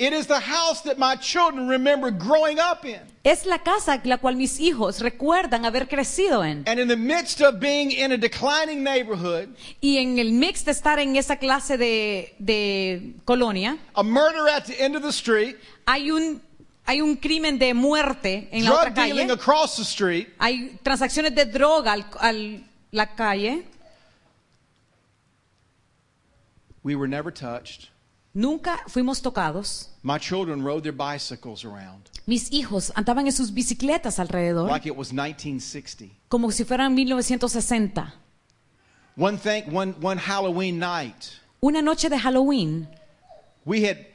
It 0.00 0.12
is 0.12 0.28
the 0.28 0.38
house 0.38 0.80
that 0.84 0.96
my 0.96 1.16
children 1.16 1.66
remember 1.68 2.12
growing 2.12 2.60
up 2.60 2.84
in. 2.84 3.00
Es 3.24 3.44
la 3.46 3.58
casa 3.58 4.00
la 4.04 4.18
cual 4.18 4.36
mis 4.36 4.60
hijos 4.60 5.00
recuerdan 5.00 5.64
haber 5.64 5.88
crecido 5.88 6.44
en. 6.44 6.62
And 6.68 6.78
in 6.78 6.86
the 6.86 6.96
midst 6.96 7.40
of 7.40 7.58
being 7.58 7.90
in 7.90 8.12
a 8.12 8.16
declining 8.16 8.84
neighborhood, 8.84 9.48
Y 9.80 9.96
en 9.98 10.20
el 10.20 10.30
mix 10.34 10.64
de 10.64 10.70
estar 10.70 11.00
en 11.00 11.16
esa 11.16 11.34
clase 11.36 11.76
de, 11.76 12.32
de 12.38 13.14
colonia, 13.24 13.76
a 13.96 14.04
murder 14.04 14.46
at 14.48 14.66
the 14.66 14.80
end 14.80 14.94
of 14.94 15.02
the 15.02 15.08
street, 15.10 15.56
hay 15.84 16.12
un, 16.12 16.40
hay 16.86 17.00
un 17.00 17.16
crimen 17.16 17.58
de 17.58 17.74
muerte 17.74 18.48
en 18.52 18.62
la 18.62 18.70
drug 18.70 18.80
otra 18.92 18.94
dealing 19.04 19.26
calle. 19.26 19.32
across 19.32 19.74
the 19.78 19.82
street, 19.82 20.28
Hay 20.38 20.78
transacciones 20.84 21.34
de 21.34 21.44
droga 21.44 21.92
al, 21.94 22.06
al- 22.20 22.64
la 22.92 23.06
calle. 23.16 23.64
We 26.82 26.94
were 26.96 27.08
never 27.08 27.30
touched. 27.30 27.90
Nunca 28.34 28.78
fuimos 28.88 29.20
tocados. 29.20 29.88
My 30.02 30.18
children 30.18 30.62
rode 30.62 30.82
their 30.84 30.92
bicycles 30.92 31.64
around 31.64 32.10
Mis 32.26 32.50
hijos 32.50 32.92
andaban 32.94 33.26
en 33.26 33.32
sus 33.32 33.50
bicicletas 33.50 34.18
alrededor 34.18 34.68
like 34.68 34.86
it 34.86 34.94
was 34.96 35.12
1960. 35.12 36.12
como 36.28 36.50
si 36.50 36.64
fueran 36.64 36.94
1960. 36.94 38.12
One 39.16 39.36
thing, 39.38 39.72
one, 39.72 39.94
one 40.00 40.18
Halloween 40.18 40.78
night, 40.78 41.40
Una 41.62 41.82
noche 41.82 42.08
de 42.08 42.16
Halloween 42.18 42.86
we 43.64 43.82
had 43.82 44.06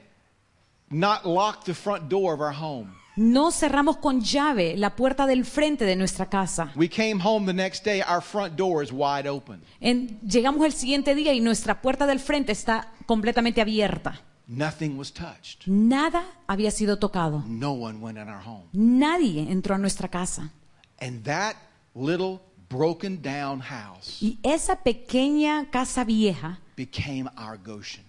not 0.89 1.25
locked 1.25 1.65
the 1.65 1.73
front 1.73 2.07
door 2.07 2.33
of 2.33 2.39
our 2.39 2.53
home. 2.53 2.95
No 3.15 3.51
cerramos 3.51 3.97
con 3.97 4.21
llave 4.21 4.75
la 4.77 4.95
puerta 4.95 5.25
del 5.25 5.45
frente 5.45 5.85
de 5.85 5.95
nuestra 5.95 6.29
casa. 6.29 6.71
We 6.75 6.89
came 6.89 7.21
home 7.23 7.45
the 7.45 7.53
next 7.53 7.83
day, 7.85 8.01
our 8.01 8.21
front 8.21 8.55
door 8.55 8.83
is 8.83 8.91
wide 8.91 9.27
open. 9.29 9.61
En- 9.79 10.19
llegamos 10.21 10.65
el 10.65 10.73
siguiente 10.73 11.13
día 11.15 11.33
y 11.33 11.39
nuestra 11.39 11.81
puerta 11.81 12.05
del 12.07 12.19
frente 12.19 12.51
está 12.51 12.91
completamente 13.05 13.61
abierta. 13.61 14.21
Nothing 14.47 14.97
was 14.97 15.11
touched. 15.13 15.67
Nada 15.67 16.23
había 16.47 16.69
sido 16.71 16.99
tocado. 16.99 17.43
No 17.47 17.71
one 17.71 17.99
went 17.99 18.17
in 18.17 18.27
our 18.27 18.41
home. 18.45 18.65
Nadie 18.73 19.49
entró 19.49 19.75
a 19.75 19.77
nuestra 19.77 20.09
casa. 20.09 20.51
And 20.99 21.23
that 21.23 21.55
little 21.95 22.39
broken 22.69 23.21
down 23.21 23.61
house 23.61 24.17
Y 24.21 24.39
esa 24.43 24.77
pequeña 24.83 25.69
casa 25.69 26.03
vieja 26.03 26.59
became 26.75 27.29
our 27.37 27.57
Goshen. 27.57 28.03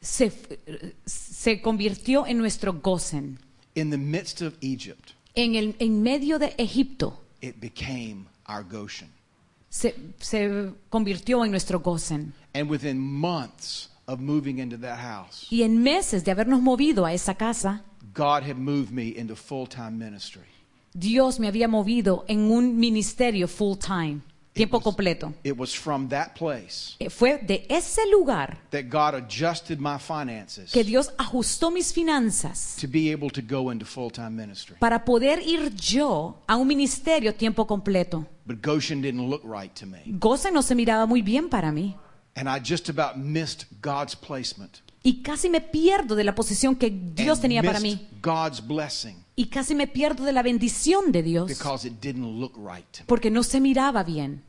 se, 0.00 0.32
se 1.04 1.60
convirtió 1.60 2.26
en 2.26 2.38
nuestro 2.38 2.72
Gosen. 2.74 3.38
In 3.74 3.90
the 3.90 3.98
midst 3.98 4.42
of 4.42 4.54
Egypt, 4.60 5.12
En, 5.34 5.54
el, 5.54 5.74
en 5.78 6.02
medio 6.02 6.38
de 6.38 6.54
Egipto 6.58 7.18
it 7.40 7.58
became 7.60 8.26
our 8.48 8.62
Goshen. 8.62 9.08
se, 9.70 9.94
se 10.20 10.70
convirtió 10.90 11.44
en 11.44 11.50
nuestro 11.50 11.80
Gosen. 11.80 12.34
And 12.54 12.70
within 12.70 12.98
months 12.98 13.88
of 14.06 14.20
moving 14.20 14.58
into 14.58 14.76
that 14.78 14.98
house, 14.98 15.46
Y 15.50 15.62
en 15.62 15.82
meses 15.82 16.22
de 16.24 16.32
habernos 16.32 16.60
movido 16.60 17.06
a 17.06 17.14
esa 17.14 17.34
casa, 17.34 17.82
God 18.14 18.42
had 18.42 18.56
moved 18.56 18.90
me 18.90 19.08
into 19.16 19.34
full 19.34 19.66
time 19.66 19.92
ministry. 19.92 20.42
Dios 20.92 21.40
me 21.40 21.48
había 21.48 21.68
movido 21.68 22.26
en 22.28 22.50
un 22.50 22.78
ministerio 22.78 23.48
full 23.48 23.78
time. 23.78 24.20
Tiempo 24.52 24.76
was- 24.78 24.84
completo. 24.84 25.32
It 25.42 25.56
was 25.56 25.72
from 25.74 26.08
that 26.08 26.34
place 26.34 26.96
Eh, 26.98 27.08
Fue 27.08 27.38
de 27.38 27.66
ese 27.68 28.00
lugar 28.10 28.58
that 28.70 28.84
God 28.90 29.14
adjusted 29.14 29.78
my 29.78 29.98
finances 29.98 30.70
que 30.72 30.84
Dios 30.84 31.10
ajustó 31.18 31.70
mis 31.70 31.92
finanzas 31.92 32.76
to 32.80 32.86
be 32.88 33.10
able 33.12 33.30
to 33.30 33.40
go 33.42 33.70
into 33.70 33.86
ministry. 34.30 34.76
para 34.78 35.04
poder 35.04 35.40
ir 35.46 35.74
yo 35.74 36.36
a 36.46 36.56
un 36.56 36.66
ministerio 36.68 37.34
tiempo 37.34 37.66
completo. 37.66 38.26
But 38.44 38.60
Goshen 38.62 39.00
didn't 39.00 39.28
look 39.28 39.42
right 39.44 39.72
to 39.78 39.86
me. 39.86 40.02
No 40.52 40.62
se 40.62 40.74
miraba 40.74 41.06
muy 41.06 41.22
bien 41.22 41.48
para 41.48 41.70
mí. 41.72 41.96
And 42.34 42.48
I 42.48 42.58
just 42.58 42.88
about 42.88 43.16
missed 43.16 43.66
God's 43.82 44.14
placement. 44.16 44.80
Y 45.04 45.22
casi 45.22 45.48
me 45.48 45.60
pierdo 45.60 46.14
de 46.14 46.24
la 46.24 46.34
posición 46.34 46.76
que 46.76 46.90
Dios 46.90 47.38
and 47.38 47.42
tenía 47.42 47.62
para 47.62 47.80
mí. 47.80 48.08
God's 48.22 48.60
blessing 48.60 49.16
Y 49.42 49.46
casi 49.46 49.74
me 49.74 49.88
pierdo 49.88 50.24
de 50.24 50.32
la 50.32 50.40
bendición 50.40 51.10
de 51.10 51.20
Dios 51.20 51.48
because 51.48 51.84
it 51.84 51.94
didn't 52.00 52.38
look 52.38 52.54
right 52.56 52.86
porque 53.06 53.28
no 53.28 53.42
se 53.42 53.60
miraba 53.60 54.04
bien. 54.04 54.40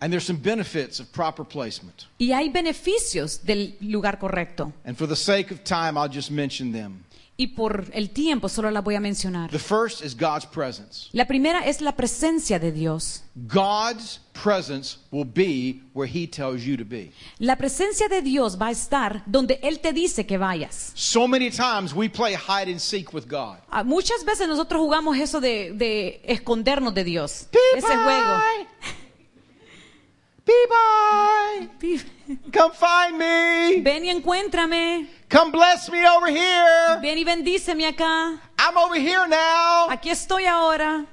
And 0.00 0.12
there's 0.12 0.26
some 0.26 0.38
benefits 0.38 1.00
of 1.00 1.10
proper 1.10 1.42
placement. 1.42 2.04
Y 2.18 2.32
hay 2.32 2.50
beneficios 2.50 3.42
del 3.42 3.78
lugar 3.80 4.18
correcto. 4.18 4.74
And 4.84 4.94
for 4.94 5.08
the 5.08 5.16
sake 5.16 5.50
of 5.50 5.64
time, 5.64 5.98
I'll 5.98 6.12
just 6.12 6.30
mention 6.30 6.70
them. 6.70 7.02
Y 7.40 7.46
por 7.46 7.86
el 7.94 8.10
tiempo 8.10 8.50
solo 8.50 8.70
la 8.70 8.82
voy 8.82 8.96
a 8.96 9.00
mencionar. 9.00 9.50
The 9.50 9.58
first 9.58 10.04
is 10.04 10.14
God's 10.14 10.44
presence. 10.44 11.08
La 11.12 11.24
primera 11.24 11.60
es 11.64 11.80
la 11.80 11.92
presencia 11.96 12.58
de 12.58 12.70
Dios. 12.70 13.22
God's 13.34 14.20
presence 14.34 14.98
will 15.10 15.24
be 15.24 15.80
where 15.94 16.06
He 16.06 16.26
tells 16.26 16.64
you 16.64 16.76
to 16.76 16.84
be. 16.84 17.12
La 17.38 17.56
presencia 17.56 18.08
de 18.10 18.20
Dios 18.20 18.58
va 18.60 18.66
a 18.66 18.70
estar 18.72 19.22
donde 19.24 19.58
Él 19.62 19.80
te 19.80 19.94
dice 19.94 20.26
que 20.26 20.36
vayas. 20.36 20.92
So 20.94 21.26
many 21.26 21.50
times 21.50 21.94
we 21.94 22.10
play 22.10 22.34
hide 22.34 22.70
and 22.70 22.78
seek 22.78 23.14
with 23.14 23.24
God. 23.26 23.56
Ah, 23.70 23.84
Muchas 23.84 24.22
veces 24.22 24.46
nosotros 24.46 24.78
jugamos 24.78 25.16
eso 25.16 25.40
de, 25.40 25.72
de 25.72 26.20
escondernos 26.24 26.92
de 26.92 27.04
Dios. 27.04 27.46
Ese 27.74 27.86
juego. 27.86 28.42
Bye. 30.44 31.68
Come 32.52 32.72
find 32.72 33.18
me. 33.18 33.80
Ven 33.82 34.04
y 34.04 34.10
encuéntrame. 34.10 35.08
Come 35.28 35.52
bless 35.52 35.90
me 35.90 36.06
over 36.06 36.28
here. 36.28 36.98
Ven 37.00 37.18
y 37.18 37.24
bendíceme 37.24 37.86
acá. 37.86 38.40
I'm 38.58 38.76
over 38.76 38.96
here 38.98 39.26
now. 39.28 39.88
Aquí 39.90 40.10
estoy 40.10 40.46
ahora. 40.46 41.06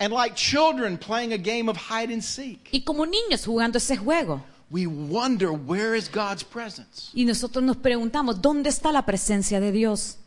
And 0.00 0.12
like 0.12 0.36
children 0.36 0.96
playing 0.96 1.32
a 1.32 1.38
game 1.38 1.68
of 1.68 1.76
hide 1.76 2.10
and 2.12 2.22
seek, 2.22 2.68
Y 2.72 2.82
como 2.84 3.04
niños 3.04 3.44
jugando 3.44 3.78
ese 3.78 3.96
juego. 3.96 4.40
we 4.70 4.86
wonder 4.86 5.52
where 5.52 5.94
is 5.94 6.08
God's 6.08 6.44
presence? 6.44 7.10
Y 7.14 7.24
nosotros 7.24 7.64
nos 7.64 7.76
preguntamos, 7.76 8.40
¿dónde 8.40 8.68
está 8.68 8.92
la 8.92 9.02
presencia 9.02 9.60
de 9.60 9.72
Dios? 9.72 10.18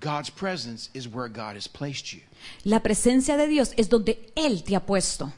God's 0.00 0.30
presence 0.30 0.88
is 0.94 1.06
where 1.06 1.28
God 1.28 1.56
has 1.56 1.68
placed 1.68 2.12
you. 2.12 2.20
La 2.64 2.80
presencia 2.80 3.36
de 3.36 3.46
Dios 3.46 3.74
es 3.76 3.88
donde 3.88 4.18
Él 4.34 4.64
te 4.64 4.74
ha 4.74 4.80
puesto. 4.80 5.32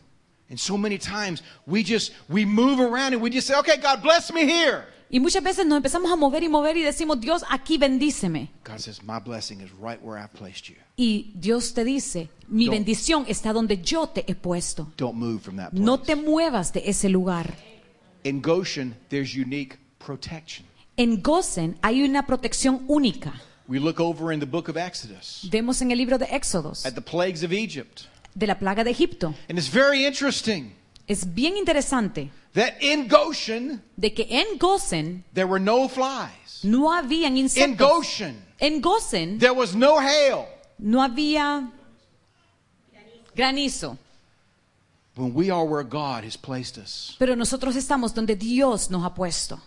And 0.53 0.61
so 0.61 0.77
many 0.77 0.99
times 0.99 1.43
we 1.67 1.83
just 1.83 2.13
we 2.29 2.45
move 2.45 2.79
around 2.79 3.15
and 3.15 3.23
we 3.23 3.31
just 3.31 3.47
say, 3.47 3.55
"Okay, 3.59 3.79
God 3.79 4.03
bless 4.03 4.31
me 4.31 4.43
here." 4.43 4.85
Y 5.11 5.19
muchas 5.19 5.43
veces 5.43 5.65
nos 5.65 5.79
empezamos 5.79 6.13
a 6.13 6.17
mover 6.17 6.43
y 6.43 6.49
mover 6.49 6.77
y 6.77 6.83
decimos, 6.83 7.21
Dios, 7.21 7.43
aquí 7.49 7.79
bendíceme. 7.79 8.51
God 8.63 8.79
says, 8.79 9.03
"My 9.03 9.19
blessing 9.19 9.63
is 9.63 9.71
right 9.81 9.99
where 10.03 10.23
I 10.23 10.27
placed 10.27 10.69
you. 10.69 10.77
Y 10.97 11.33
Dios 11.35 11.73
te 11.73 11.85
dice, 11.85 12.29
mi 12.49 12.67
No. 12.67 12.73
bendición 12.73 13.25
está 13.29 13.55
donde 13.55 13.81
yo 13.83 14.09
te 14.09 14.25
he 14.27 14.35
puesto. 14.35 14.93
Don't 14.99 15.17
move 15.19 15.41
from 15.41 15.57
that 15.57 15.71
place." 15.71 15.83
No 15.83 15.99
te 15.99 16.17
muevas 16.17 16.75
de 16.75 16.83
ese 16.87 17.09
lugar. 17.09 17.55
In 18.25 18.43
Goshen, 18.43 18.95
there's 19.09 19.35
unique 19.35 19.79
protection. 19.99 20.67
En 20.99 21.23
Gozen 21.23 21.79
hay 21.83 22.03
una 22.03 22.27
protección 22.27 22.85
única. 22.89 23.33
We 23.69 23.79
look 23.79 24.01
over 24.01 24.33
in 24.33 24.41
the 24.41 24.47
book 24.47 24.69
of 24.69 24.77
Exodus 24.77 25.49
Vemos 25.51 25.81
en 25.81 25.91
el 25.93 25.97
libro 25.97 26.19
de 26.19 26.27
Éxodos 26.27 26.85
at 26.85 26.95
the 26.95 27.01
plagues 27.01 27.43
of 27.43 27.53
Egypt. 27.53 28.07
De 28.35 28.47
la 28.47 28.59
plaga 28.59 28.85
de 28.85 28.91
Egipto. 28.91 29.35
And 29.49 29.59
it's 29.59 29.69
very 29.69 30.05
interesting 30.07 30.73
Es 31.09 31.25
bien 31.35 31.57
interesante 31.57 32.31
that 32.55 32.75
in 32.81 33.09
Goshen 33.09 33.83
de 33.97 34.13
que 34.15 34.27
en 34.31 34.59
Gozen 34.59 35.25
there 35.35 35.47
were 35.47 35.59
no 35.63 35.89
flies. 35.89 36.61
no 36.63 36.93
habían 36.93 37.37
In 37.37 37.45
insectos. 37.47 37.79
Goshen 37.79 38.37
En 38.61 38.81
Gozen 38.81 39.39
there 39.39 39.53
was 39.55 39.75
no 39.75 39.99
hail. 40.01 40.47
no 40.79 41.01
había 41.03 41.71
granizo. 43.35 43.99
When 45.15 45.35
we 45.35 45.51
are 45.51 45.65
where 45.65 45.83
God 45.85 46.25
has 46.25 46.37
placed 46.39 46.79
us, 46.79 47.17
Pero 47.19 47.35
nosotros 47.37 47.77
estamos 47.77 48.15
donde 48.15 48.35
Dios 48.37 48.89
nos 48.91 49.05
ha 49.05 49.13
puesto. 49.15 49.61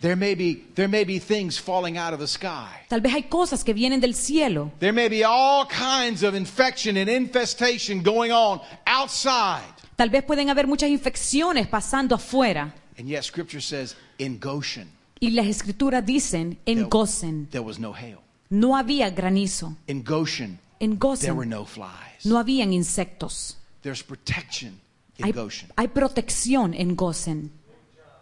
There 0.00 0.16
may 0.16 0.34
be 0.34 0.64
there 0.74 0.88
may 0.88 1.04
be 1.04 1.18
things 1.18 1.58
falling 1.58 1.96
out 1.96 2.12
of 2.12 2.20
the 2.20 2.26
sky. 2.26 2.68
Tal 2.88 3.00
vez 3.00 3.12
hay 3.14 3.24
cosas 3.24 3.64
que 3.64 3.72
vienen 3.74 4.00
del 4.00 4.14
cielo. 4.14 4.70
There 4.78 4.92
may 4.92 5.08
be 5.08 5.24
all 5.24 5.66
kinds 5.66 6.22
of 6.22 6.34
infection 6.34 6.96
and 6.96 7.08
infestation 7.08 8.02
going 8.02 8.32
on 8.32 8.60
outside. 8.86 9.62
Tal 9.96 10.10
vez 10.10 10.22
pueden 10.24 10.48
haber 10.50 10.66
muchas 10.66 10.90
infecciones 10.90 11.66
pasando 11.68 12.14
afuera. 12.14 12.74
And 12.98 13.08
yet 13.08 13.24
scripture 13.24 13.60
says 13.62 13.96
in 14.18 14.38
Goshen 14.38 14.88
Y 15.20 15.30
las 15.30 15.46
escrituras 15.46 16.04
dicen, 16.04 16.58
en 16.66 16.76
there, 16.76 16.88
Gozen 16.88 17.48
there 17.50 17.64
was 17.64 17.78
no 17.78 17.92
hail. 17.94 18.18
no 18.50 18.76
había 18.76 19.08
granizo. 19.10 19.76
In 19.86 20.02
Goshen 20.04 20.58
En 20.78 20.98
there 21.20 21.32
were 21.34 21.46
no 21.46 21.64
flies. 21.64 22.24
no 22.24 22.36
habían 22.38 22.72
insectos. 22.72 23.56
There's 23.82 24.02
protection 24.02 24.78
in 25.16 25.24
Hay, 25.24 25.32
Goshen. 25.32 25.70
hay 25.76 25.88
protección 25.88 26.74
en 26.74 26.96
Gozen. 26.96 27.50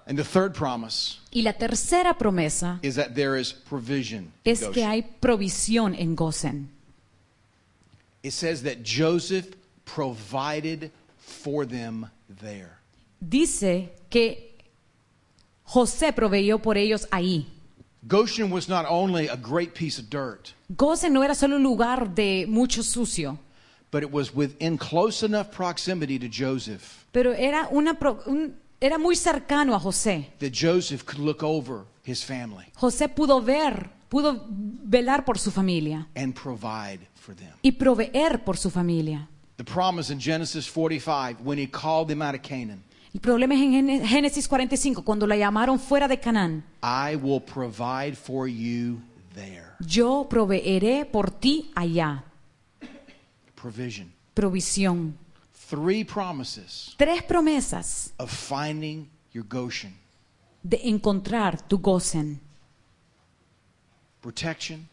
And 0.06 0.18
the 0.18 0.24
third 0.24 0.54
promise 0.54 1.18
Y 1.32 1.40
la 1.42 1.52
tercera 1.52 2.16
promesa 2.16 2.78
is 2.82 2.96
that 2.96 3.14
there 3.14 3.36
is 3.36 3.52
provision 3.52 4.32
in 4.44 4.52
es 4.52 4.60
que 4.72 4.84
hay 4.84 5.02
provisión 5.20 5.94
en 5.98 6.14
Gozen. 6.14 6.68
It 8.22 8.32
says 8.32 8.62
that 8.62 8.82
Joseph 8.82 9.54
provided 9.84 10.90
for 11.18 11.64
them 11.66 12.10
there. 12.40 12.78
Dice 13.20 13.90
que 14.10 14.54
José 15.68 16.12
proveyó 16.12 16.62
por 16.62 16.76
ellos 16.76 17.06
ahí. 17.10 17.46
Goshen 18.06 18.50
was 18.50 18.68
not 18.68 18.84
only 18.86 19.28
a 19.28 19.36
great 19.36 19.74
piece 19.74 19.98
of 19.98 20.10
dirt, 20.10 20.52
Gozen 20.76 21.12
no 21.12 21.22
era 21.22 21.34
solo 21.34 21.56
un 21.56 21.62
lugar 21.62 22.06
de 22.14 22.44
mucho 22.44 22.82
sucio, 22.82 23.38
but 23.90 24.02
it 24.02 24.10
was 24.10 24.34
within 24.34 24.76
close 24.76 25.22
enough 25.22 25.50
proximity 25.50 26.18
to 26.18 26.28
Joseph 26.28 27.06
pero 27.14 27.30
era, 27.32 27.68
una, 27.72 27.94
pro- 27.94 28.20
un- 28.26 28.54
era 28.84 28.98
muy 28.98 29.16
cercano 29.16 29.74
a 29.74 29.80
José. 29.80 30.30
that 30.38 30.52
Joseph 30.52 31.04
could 31.04 31.18
look 31.24 31.42
over 31.42 31.84
his 32.06 32.22
family 32.24 32.66
José 32.76 33.08
pudo 33.08 33.40
ver, 33.42 33.90
pudo 34.08 34.44
velar 34.48 35.24
por 35.24 35.38
su 35.38 35.50
familia 35.50 36.06
and 36.14 36.34
provide 36.34 37.00
for 37.14 37.34
them. 37.34 37.52
y 37.62 37.72
proveer 37.72 38.44
por 38.44 38.56
su 38.56 38.70
familia. 38.70 39.28
The 39.56 39.64
promise 39.64 40.12
in 40.12 40.20
Genesis 40.20 40.68
45 40.68 41.36
when 41.44 41.58
he 41.58 41.66
called 41.68 42.08
them 42.08 42.20
out 42.22 42.34
of 42.34 42.42
Canaan, 42.42 42.82
El 43.14 43.20
problema 43.20 43.54
es 43.54 43.60
en 43.62 44.04
Génesis 44.04 44.48
45, 44.48 45.04
cuando 45.04 45.24
la 45.24 45.36
llamaron 45.36 45.78
fuera 45.78 46.08
de 46.08 46.18
Canaán. 46.18 46.64
I 46.82 47.14
will 47.14 47.40
provide 47.40 48.16
for 48.16 48.48
you 48.48 49.00
there. 49.34 49.66
Yo 49.78 50.26
proveeré 50.28 51.04
por 51.06 51.30
ti 51.30 51.70
allá. 51.76 52.24
Provision. 53.54 54.12
Provisión. 54.34 55.16
Three 55.74 56.04
promises 56.04 56.94
Tres 56.96 57.22
promesas 57.22 58.12
of 58.18 58.30
finding 58.30 59.08
your 59.32 59.44
Goshen 59.44 59.92
de 60.62 60.78
encontrar 60.88 61.60
tu 61.68 61.78
Gozen. 61.78 62.38
protection, 64.22 64.88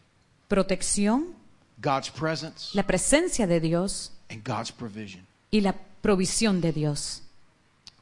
Protección, 0.48 1.34
God's 1.80 2.10
presence, 2.10 2.74
la 2.74 2.82
presencia 2.82 3.46
de 3.46 3.60
Dios 3.60 4.10
and 4.28 4.42
God's 4.44 4.70
provision. 4.72 5.24
y 5.52 5.60
la 5.60 5.72
provisión 6.02 6.60
de 6.60 6.72
Dios. 6.72 7.22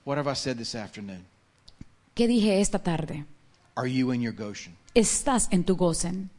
What 0.04 0.16
have 0.18 0.26
I 0.26 0.34
said 0.34 0.56
this 0.56 0.74
afternoon? 0.74 1.24
¿Qué 2.14 2.26
dije 2.26 2.60
esta 2.60 2.78
tarde? 2.78 3.24
Are 3.76 3.86
you 3.86 4.10
in 4.12 4.20
your 4.22 4.32
Goshen? 4.32 4.74
Estás 4.94 5.48
en 5.52 5.64
tu 5.64 5.76
Gozen. 5.76 6.30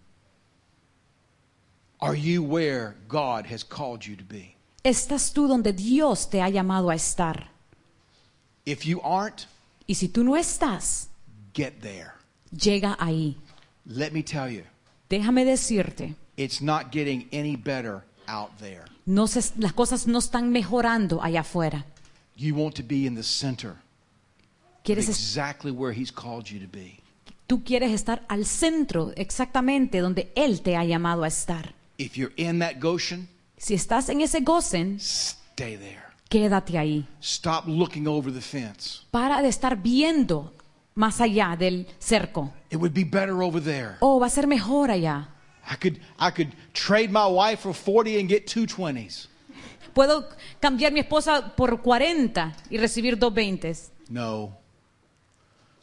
Are 2.01 2.15
you 2.15 2.41
where 2.43 2.95
God 3.07 3.45
has 3.45 3.63
called 3.63 4.05
you 4.05 4.15
to 4.15 4.23
be? 4.23 4.55
Estás 4.83 5.31
tú 5.33 5.47
donde 5.47 5.73
Dios 5.73 6.29
te 6.29 6.41
ha 6.41 6.49
llamado 6.49 6.89
a 6.89 6.95
estar. 6.95 7.51
If 8.65 8.83
you 8.85 8.99
aren't, 9.03 9.47
Y 9.87 9.95
si 9.95 10.07
tú 10.07 10.23
no 10.23 10.35
estás, 10.37 11.09
get 11.53 11.81
there. 11.81 12.11
llega 12.51 12.95
ahí. 12.99 13.37
Let 13.85 14.11
me 14.11 14.23
tell 14.23 14.49
you, 14.49 14.63
Déjame 15.09 15.43
decirte, 15.43 16.15
it's 16.37 16.61
not 16.61 16.91
getting 16.91 17.27
any 17.33 17.55
better 17.55 18.03
out 18.27 18.51
there. 18.59 18.85
no 19.05 19.27
se- 19.27 19.53
las 19.57 19.73
cosas 19.73 20.07
no 20.07 20.19
están 20.19 20.51
mejorando 20.51 21.21
allá 21.21 21.41
afuera. 21.41 21.85
You 22.37 22.55
want 22.55 22.75
to 22.77 22.83
be 22.83 23.05
in 23.05 23.15
the 23.15 23.23
center, 23.23 23.75
Quieres 24.83 25.09
es- 25.09 25.17
exactly 25.17 25.71
where 25.71 25.93
He's 25.93 26.11
called 26.11 26.45
you 26.45 26.59
to 26.59 26.67
be. 26.71 26.99
tú 27.47 27.63
quieres 27.63 27.91
estar 27.91 28.23
al 28.29 28.45
centro, 28.45 29.11
exactamente 29.15 29.99
donde 29.99 30.31
Él 30.35 30.61
te 30.61 30.75
ha 30.77 30.85
llamado 30.85 31.23
a 31.23 31.27
estar. 31.27 31.73
If 31.97 32.15
you're 32.15 32.33
in 32.37 32.59
that 32.59 32.79
Goshen, 32.79 33.27
Si 33.61 33.75
estás 33.75 34.09
en 34.09 34.21
ese 34.21 34.39
Gozen, 34.41 34.95
stay 34.95 35.77
there. 35.77 36.01
quédate 36.29 36.79
ahí. 36.79 37.07
Stop 37.21 37.67
looking 37.67 38.07
over 38.07 38.33
the 38.33 38.41
fence. 38.41 39.01
Para 39.11 39.43
de 39.43 39.49
estar 39.49 39.79
viendo 39.79 40.51
más 40.95 41.21
allá 41.21 41.55
del 41.55 41.85
cerco. 41.99 42.51
It 42.71 42.77
would 42.77 42.93
be 42.93 43.03
better 43.03 43.33
over 43.33 43.61
there. 43.61 43.97
Oh, 43.99 44.19
va 44.19 44.25
a 44.25 44.29
ser 44.31 44.47
mejor 44.47 44.89
allá. 44.89 45.29
I 45.69 45.75
could 45.75 45.99
I 46.19 46.31
could 46.35 46.51
trade 46.73 47.09
my 47.09 47.27
wife 47.27 47.61
for 47.61 47.75
40 47.75 48.19
and 48.19 48.27
get 48.27 48.47
two 48.51 48.65
20s. 48.65 49.27
puedo 49.93 50.27
cambiar 50.59 50.91
mi 50.91 51.01
esposa 51.01 51.55
por 51.55 51.83
40 51.83 52.55
y 52.71 52.79
recibir 52.79 53.15
dos 53.19 53.31
20. 53.31 53.75
No. 54.09 54.57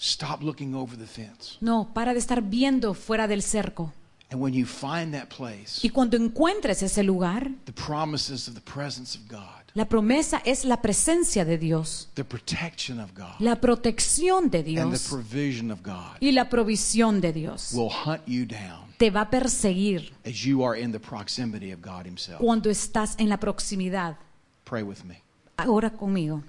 Stop 0.01 0.43
looking 0.43 0.75
over 0.75 0.99
the 0.99 1.07
fence. 1.07 1.59
No, 1.61 1.93
para 1.95 2.13
de 2.13 2.19
estar 2.19 2.43
viendo 2.43 2.93
fuera 2.93 3.29
del 3.29 3.45
cerco. 3.45 3.93
And 4.31 4.43
when 4.43 4.53
you 4.53 4.67
find 4.67 5.15
that 5.15 5.29
place, 5.35 5.81
Y 5.83 5.89
cuando 5.91 6.17
encuentres 6.19 6.83
ese 6.83 7.03
lugar, 7.03 7.51
the 7.65 7.73
promises 7.73 8.47
of 8.47 8.55
the 8.55 8.61
presence 8.61 9.17
of 9.17 9.27
God, 9.27 9.73
la 9.75 9.87
promesa 9.87 10.43
es 10.45 10.65
la 10.67 10.83
presencia 10.83 11.47
de 11.47 11.57
Dios, 11.57 12.09
the 12.15 12.25
protection 12.25 13.01
of 13.01 13.11
God, 13.15 13.37
la 13.39 13.57
protección 13.61 14.51
de 14.51 14.59
and 14.59 14.67
the 14.67 14.73
Dios 14.73 15.09
provision 15.09 15.71
of 15.71 15.83
God 15.83 16.17
y 16.21 16.33
la 16.33 16.51
provisión 16.51 17.21
de 17.23 17.33
Dios. 17.33 17.73
will 17.73 17.89
hunt 17.89 18.21
you 18.27 18.45
down 18.45 18.87
Te 18.99 19.11
va 19.11 19.23
a 19.23 19.31
perseguir 19.31 20.13
as 20.27 20.45
you 20.45 20.63
are 20.63 20.79
in 20.79 20.93
the 20.93 21.01
proximity 21.01 21.73
of 21.73 21.81
God 21.81 22.05
Himself. 22.05 22.39
cuando 22.41 22.69
estás 22.69 23.15
en 23.19 23.29
la 23.31 23.39
proximidad. 23.39 24.17
Pray 24.65 24.83
with 24.83 25.05
me. 25.05 25.23
Ahora 25.57 25.91
conmigo. 25.91 26.43